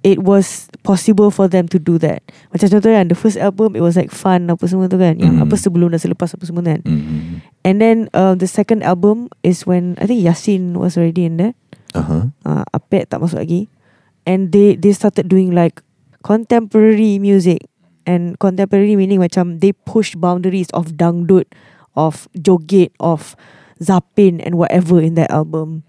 [0.00, 2.24] it was possible for them to do that.
[2.52, 5.16] Macam contohnya the first album it was like fun apa semua tu kan.
[5.20, 5.44] Yang Mhm.
[5.44, 6.80] apa sebelum dan selepas apa semua kan.
[6.88, 7.44] Mm.
[7.64, 11.52] And then uh, the second album is when I think Yasin was already in there.
[11.92, 12.22] Uh huh.
[12.48, 13.68] Uh, Apek tak masuk lagi.
[14.24, 15.84] And they they started doing like
[16.24, 17.66] contemporary music.
[18.08, 21.44] And contemporary meaning macam they pushed boundaries of dangdut,
[21.92, 23.36] of joget, of
[23.82, 25.82] zapin and whatever in that album.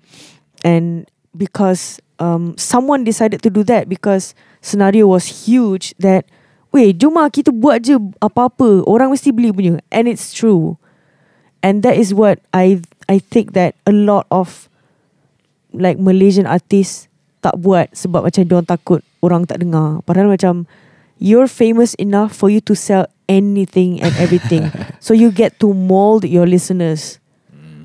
[0.64, 6.26] And because um, someone decided to do that because scenario was huge that
[6.72, 8.88] Weh, jom lah kita buat je apa-apa.
[8.88, 9.84] Orang mesti beli punya.
[9.92, 10.80] And it's true.
[11.60, 12.80] And that is what I
[13.12, 14.72] I think that a lot of
[15.76, 17.12] like Malaysian artists
[17.44, 20.00] tak buat sebab macam diorang takut orang tak dengar.
[20.08, 20.64] Padahal macam
[21.20, 24.72] you're famous enough for you to sell anything and everything.
[25.04, 27.21] so you get to mold your listeners.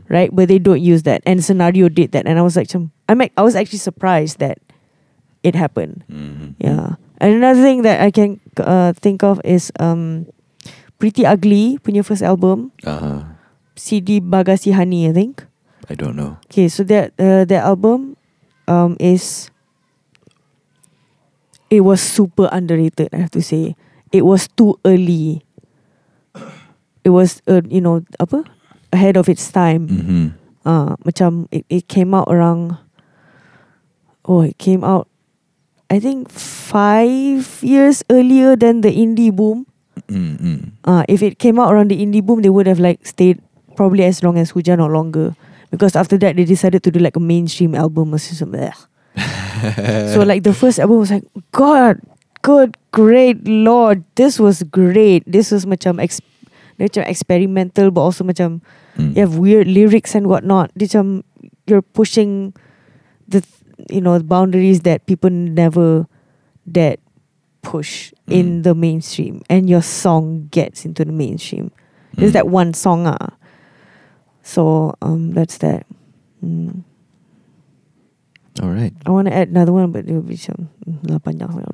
[0.09, 0.31] Right?
[0.31, 1.23] But they don't use that.
[1.27, 2.27] And Scenario did that.
[2.27, 4.59] And I was like, I'm I was actually surprised that
[5.43, 6.05] it happened.
[6.11, 6.55] Mm.
[6.59, 6.95] Yeah.
[7.19, 10.27] And another thing that I can uh, think of is um,
[10.99, 13.21] Pretty Ugly punya first album, Uh huh.
[13.77, 15.45] CD Bagasi Honey, I think.
[15.89, 16.39] I don't know.
[16.51, 18.17] Okay, so that uh, that album
[18.67, 19.51] um, is
[21.71, 23.11] it was super underrated.
[23.13, 23.77] I have to say,
[24.13, 25.45] it was too early.
[27.05, 28.43] It was uh, you know apa
[28.93, 29.89] ahead of its time.
[29.89, 30.27] Mm-hmm.
[30.67, 32.79] Ah, macam it, it came out around.
[34.27, 35.07] Oh, it came out.
[35.87, 39.67] I think five years earlier than the indie boom.
[40.11, 40.75] Mm-hmm.
[40.83, 43.39] Uh, if it came out around the indie boom, they would have like stayed
[43.79, 45.37] probably as long as Hujan or longer.
[45.71, 48.73] Because after that, they decided to do like a mainstream album or something.
[50.13, 52.01] so like the first album was like, God,
[52.43, 55.23] good, great Lord, this was great.
[55.27, 56.23] This was macam ex-
[56.77, 58.61] Dia macam experimental but also macam
[58.97, 59.13] Mm.
[59.13, 60.73] you have weird lyrics and whatnot.
[60.77, 61.25] Dia macam
[61.69, 62.53] you're pushing
[63.29, 63.45] the
[63.93, 66.09] you know boundaries that people never
[66.65, 66.97] that
[67.61, 68.65] push in Mm.
[68.65, 71.69] the mainstream and your song gets into the mainstream.
[72.17, 72.39] There's Mm.
[72.41, 73.37] that one song ah.
[74.47, 75.85] So um that's that.
[76.41, 76.85] Mm.
[78.63, 78.95] All right.
[79.05, 81.69] I want to add another one but it will be some mm, sangat pula.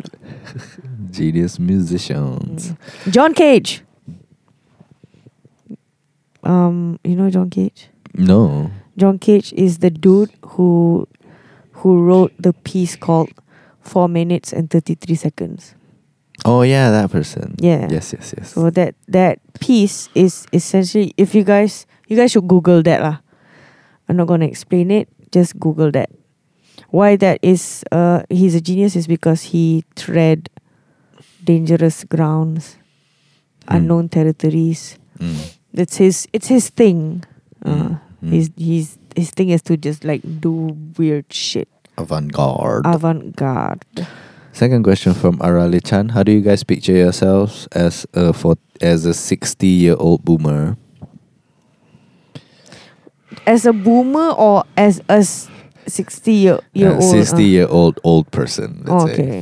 [1.14, 2.74] Genius musicians.
[3.06, 3.86] John Cage.
[6.42, 7.88] Um, you know John Cage?
[8.14, 8.70] No.
[8.96, 11.08] John Cage is the dude who
[11.82, 13.30] who wrote the piece called
[13.80, 15.74] Four Minutes and Thirty Three Seconds.
[16.44, 17.54] Oh yeah, that person.
[17.58, 17.86] Yeah.
[17.90, 18.52] Yes, yes, yes.
[18.52, 23.18] So that that piece is essentially if you guys you guys should Google that lah.
[24.08, 25.08] I'm not gonna explain it.
[25.30, 26.10] Just Google that.
[26.90, 30.50] Why that is uh he's a genius is because he tread
[31.42, 32.76] dangerous grounds,
[33.66, 33.76] Mm.
[33.78, 34.98] unknown territories.
[35.18, 35.38] Mm.
[35.74, 37.24] It's his it's his thing.
[37.64, 38.30] Uh, Mm.
[38.30, 41.66] His his his thing is to just like do weird shit.
[41.98, 42.86] avant-garde.
[42.86, 43.82] Avant garde.
[44.52, 46.10] Second question from Arale Chan.
[46.10, 50.76] How do you guys picture yourselves as a for as a sixty year old boomer?
[53.46, 55.24] As a boomer or as a
[55.90, 57.10] sixty year, year Uh, old?
[57.10, 58.84] Sixty year old old person.
[58.86, 59.12] Let's say.
[59.12, 59.38] okay.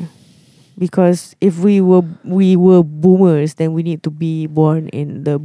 [0.78, 5.36] Because if we were we were boomers, then we need to be born in the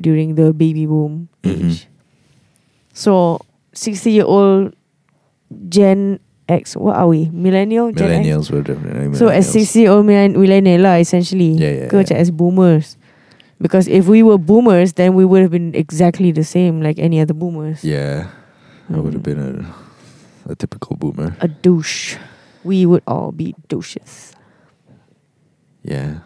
[0.00, 1.50] during the baby boom Mhm.
[1.70, 1.88] age.
[2.94, 3.40] So
[3.74, 4.74] sixty year old
[5.68, 6.18] Gen
[6.48, 7.28] X, what are we?
[7.32, 8.26] Millennial, Gen X.
[8.26, 11.52] Millennials were definitely So as sixty year old millennial lah essentially.
[11.56, 12.16] Yeah, yeah, Ke yeah.
[12.20, 12.96] as boomers.
[13.60, 17.18] Because if we were boomers, then we would have been exactly the same like any
[17.18, 17.82] other boomers.
[17.82, 18.30] Yeah,
[18.86, 19.30] I would have Mm.
[19.34, 19.52] been a
[20.48, 21.36] a typical boomer.
[21.42, 22.16] A douche.
[22.64, 24.32] We would all be douches.
[25.84, 26.20] Yeah,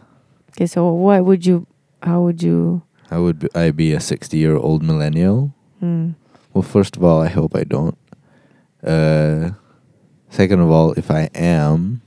[0.53, 1.67] Okay, so what would you?
[2.03, 2.83] How would you?
[3.13, 3.39] I would.
[3.45, 5.53] Be, I be a sixty year old millennial.
[5.85, 6.17] Hmm.
[6.57, 7.99] Well, first of all, I hope I don't.
[8.81, 9.53] Uh,
[10.33, 12.01] second of all, if I am,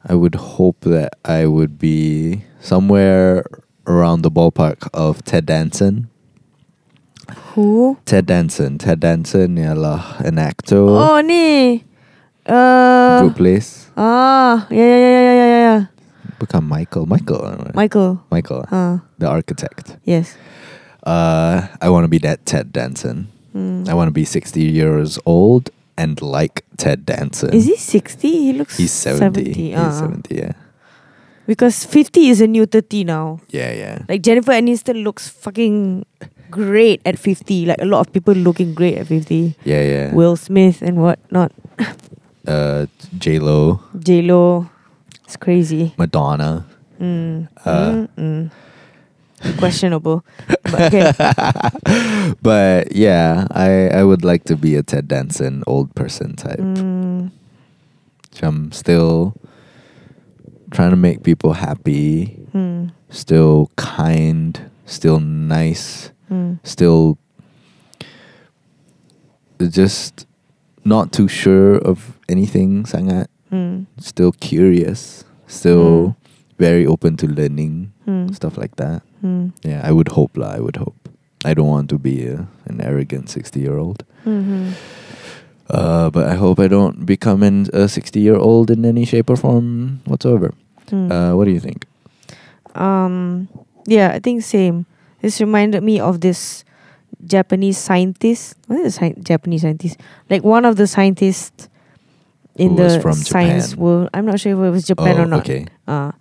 [0.00, 3.44] I would hope that I would be somewhere
[3.86, 6.08] around the ballpark of Ted Danson.
[7.52, 7.98] Who?
[8.04, 8.78] Ted Danson.
[8.78, 10.88] Ted Danson ialah an actor.
[10.88, 11.84] Oh ni.
[12.46, 13.28] Uh.
[13.28, 13.90] Good place.
[13.96, 15.80] Ah, yeah, yeah, yeah, yeah, yeah, yeah, yeah.
[16.38, 17.06] Become Michael.
[17.06, 17.70] Michael.
[17.74, 18.20] Michael.
[18.30, 18.66] Michael.
[18.70, 19.96] Uh, The architect.
[20.04, 20.36] yes.
[21.02, 23.28] Uh, I want to be that Ted Danson.
[23.52, 23.84] Hmm.
[23.88, 27.54] I want to be 60 years old and like Ted Danson.
[27.54, 28.30] Is he sixty?
[28.30, 28.76] He looks.
[28.76, 29.54] He's 70.
[29.54, 29.54] 70.
[29.70, 30.00] He's ah.
[30.00, 30.52] 70, yeah.
[31.46, 33.38] Because fifty is a new thirty now.
[33.48, 34.02] Yeah, yeah.
[34.08, 36.04] Like Jennifer Aniston looks fucking
[36.50, 37.66] great at 50.
[37.66, 39.54] Like a lot of people looking great at 50.
[39.64, 40.12] Yeah, yeah.
[40.12, 41.52] Will Smith and whatnot.
[42.48, 44.68] uh, J-Lo, J Lo.
[45.26, 45.92] It's crazy.
[45.98, 46.66] Madonna.
[47.00, 47.48] Mm.
[47.64, 48.06] Uh.
[48.16, 48.50] Mm.
[49.58, 50.24] Questionable.
[50.64, 51.12] but okay.
[52.42, 56.58] but yeah, I, I would like to be a Ted Danson old person type.
[56.58, 57.30] Mm.
[58.42, 59.34] I'm still
[60.70, 62.92] trying to make people happy, Mm.
[63.10, 66.58] still kind, still nice, Mm.
[66.64, 67.18] still
[69.60, 70.26] just
[70.84, 73.26] not too sure of anything sangat,
[73.56, 73.86] Mm.
[73.98, 76.16] still curious, still
[76.58, 78.34] very open to learning, Mm.
[78.36, 79.00] stuff like that.
[79.24, 79.52] Mm.
[79.64, 80.96] Yeah, I would hope lah, I would hope.
[81.44, 84.04] I don't want to be a, an arrogant 60 year old.
[84.24, 84.72] Mhm.
[85.70, 89.28] Uh, but I hope I don't become an, a 60 year old in any shape
[89.30, 90.54] or form whatsoever.
[90.90, 91.10] Mm.
[91.10, 91.86] Uh, what do you think?
[92.74, 93.48] Um,
[93.86, 94.86] yeah, I think same.
[95.22, 96.62] This reminded me of this
[97.26, 98.54] Japanese scientist.
[98.66, 99.98] What is a sci- Japanese scientist?
[100.30, 101.68] Like one of the scientists
[102.58, 103.82] in the science Japan.
[103.82, 104.08] world.
[104.14, 105.40] I'm not sure if it was Japan oh, or not.
[105.40, 105.66] okay.
[105.86, 106.12] Uh,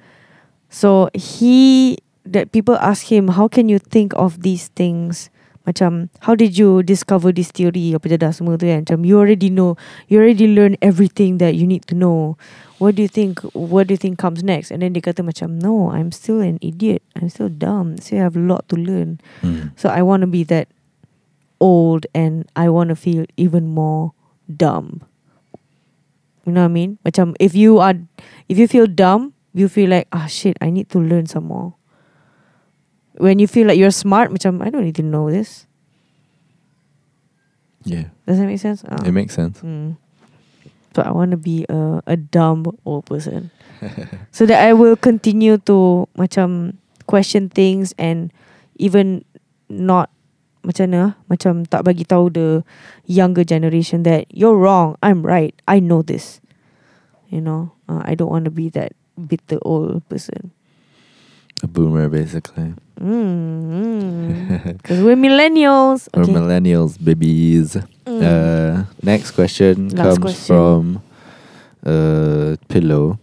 [0.70, 5.30] so he that people ask him, how can you think of these things?
[5.66, 7.98] Macam, how did you discover this theory?
[7.98, 8.86] Apa jadah semua tu kan?
[8.86, 9.74] Macam, you already know,
[10.06, 12.38] you already learn everything that you need to know.
[12.78, 13.42] What do you think?
[13.58, 14.70] What do you think comes next?
[14.70, 17.02] And then dia kata macam, no, I'm still an idiot.
[17.18, 17.98] I'm still dumb.
[17.98, 19.18] So I have a lot to learn.
[19.42, 19.74] Mm.
[19.74, 20.70] So I want to be that
[21.58, 24.14] old and I want to feel even more
[24.46, 25.02] dumb.
[26.46, 26.98] You know what I mean?
[27.02, 27.98] Macam if you are
[28.48, 31.74] if you feel dumb, you feel like ah shit, I need to learn some more.
[33.18, 35.66] When you feel like you're smart, macam I don't need to know this.
[37.86, 38.82] Yeah, Does that make sense?
[38.90, 38.98] Ah.
[39.06, 39.62] it makes sense.
[39.62, 39.98] Mm.
[40.98, 43.54] So I want to be a a dumb old person.
[44.32, 48.34] so that I will continue to macam question things and
[48.82, 49.26] even
[49.70, 50.10] not
[50.66, 52.50] macam mana macam tak bagi tahu the
[53.06, 56.42] younger generation that you're wrong, I'm right, I know this.
[57.30, 60.52] You know, uh, I don't want to be that bitter old person.
[61.64, 62.74] A boomer, basically.
[64.80, 66.08] Because we're millennials.
[66.16, 67.76] We're millennials, babies.
[68.06, 68.22] Mm.
[68.22, 70.46] Uh, next question Last comes question.
[70.48, 71.02] from
[71.86, 73.20] uh, Pillow.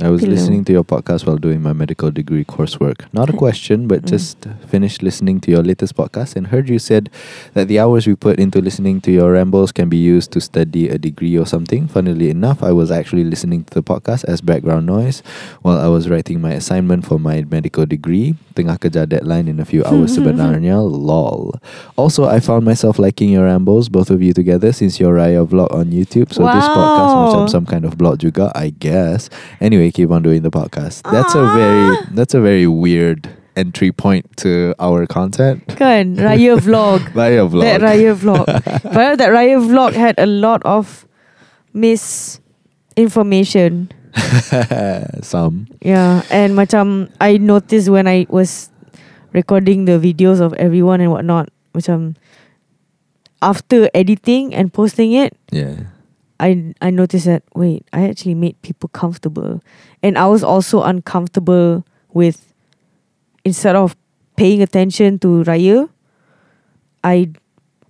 [0.00, 0.32] I was Pillow.
[0.32, 3.04] listening to your podcast while doing my medical degree coursework.
[3.12, 4.16] Not a question, but Mm.
[4.16, 7.12] just finished listening to your latest podcast and heard you said
[7.52, 10.88] that the hours we put into listening to your rambles can be used to study
[10.88, 11.84] a degree or something.
[11.84, 15.20] Funnily enough, I was actually listening to the podcast as background noise
[15.60, 18.40] while I was writing my assignment for my medical degree.
[18.56, 20.80] Tengah kejar deadline in a few hmm, hours hmm, hmm, sebenarnya.
[20.80, 21.60] Lol.
[22.00, 25.68] Also, I found myself liking your rambles, both of you together, since your Raya vlog
[25.76, 26.32] on YouTube.
[26.32, 27.20] So this podcast Wow.
[27.28, 29.28] macam some kind of vlog juga, I guess.
[29.60, 31.02] Anyway, keep on doing the podcast.
[31.10, 31.54] That's a Ah.
[31.54, 33.28] very that's a very weird
[33.58, 35.66] entry point to our content.
[35.76, 37.62] Kan Raya vlog Raya vlog.
[37.66, 38.46] That Raya vlog
[38.86, 41.04] But that Raya vlog Had a lot of
[41.74, 43.90] Misinformation
[45.22, 45.66] some.
[45.82, 48.70] Yeah And macam I noticed when I was
[49.34, 52.14] Recording the videos Of everyone and whatnot Macam
[53.42, 55.90] After editing And posting it Yeah.
[56.40, 59.60] I I noticed that wait, I actually made people comfortable,
[60.02, 61.84] and I was also uncomfortable
[62.16, 62.40] with
[63.44, 63.92] instead of
[64.40, 65.88] paying attention to Raya,
[67.04, 67.30] I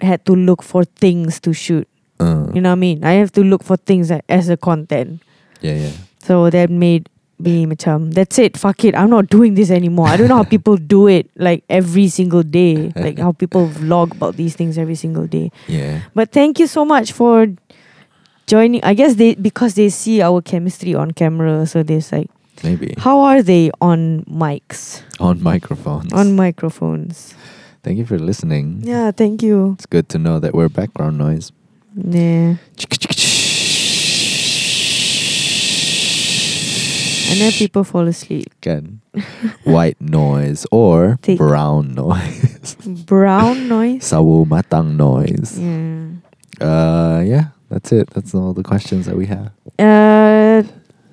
[0.01, 1.87] had to look for things to shoot.
[2.19, 3.05] Uh, You know what I mean?
[3.05, 5.23] I have to look for things that, as a content.
[5.63, 5.93] yeah, yeah.
[6.21, 7.09] So that made
[7.41, 8.57] me macam that's it.
[8.61, 8.93] Fuck it.
[8.95, 10.09] I'm not doing this anymore.
[10.09, 14.13] I don't know how people do it like every single day, like how people vlog
[14.13, 15.49] about these things every single day.
[15.69, 16.05] Yeah.
[16.15, 17.49] But thank you so much for
[18.51, 18.83] joining.
[18.83, 22.27] I guess they because they see our chemistry on camera, so they're like,
[22.67, 22.95] Maybe.
[22.99, 26.11] how are they on mics, On microphones.
[26.13, 27.35] on microphones?
[27.87, 28.83] Thank you for listening.
[28.83, 29.79] Yeah, thank you.
[29.79, 31.55] It's good to know that we're background noise.
[31.95, 32.59] Yeah,
[37.31, 38.51] and then people fall asleep.
[38.61, 39.01] Can.
[39.65, 41.39] White noise or Thick.
[41.39, 42.75] brown noise.
[43.07, 44.03] Brown noise.
[44.07, 45.59] Sawo matang noise.
[45.59, 46.19] Yeah.
[46.61, 48.11] Uh, yeah, that's it.
[48.11, 49.51] That's all the questions that we have.
[49.79, 50.63] Uh,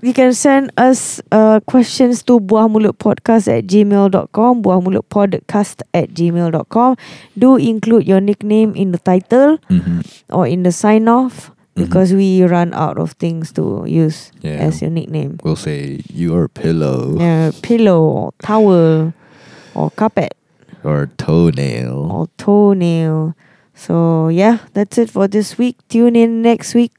[0.02, 6.96] you can send us uh, questions to buahmulutpodcast at gmail.com, buahmulutpodcast at gmail.com.
[7.38, 10.02] Do include your nickname in the title Mm-hmm.
[10.34, 14.66] or in the sign off because we run out of things to use Yeah.
[14.66, 15.38] as your nickname.
[15.44, 19.14] We'll say your pillow Uh, pillow, or towel,
[19.76, 20.34] or carpet,
[20.84, 22.10] or toenail.
[22.12, 23.36] or toenail.
[23.78, 25.78] So, yeah, that's it for this week.
[25.88, 26.98] Tune in next week.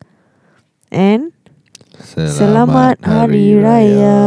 [0.94, 1.34] And
[1.98, 4.18] Selamat Hari Raya.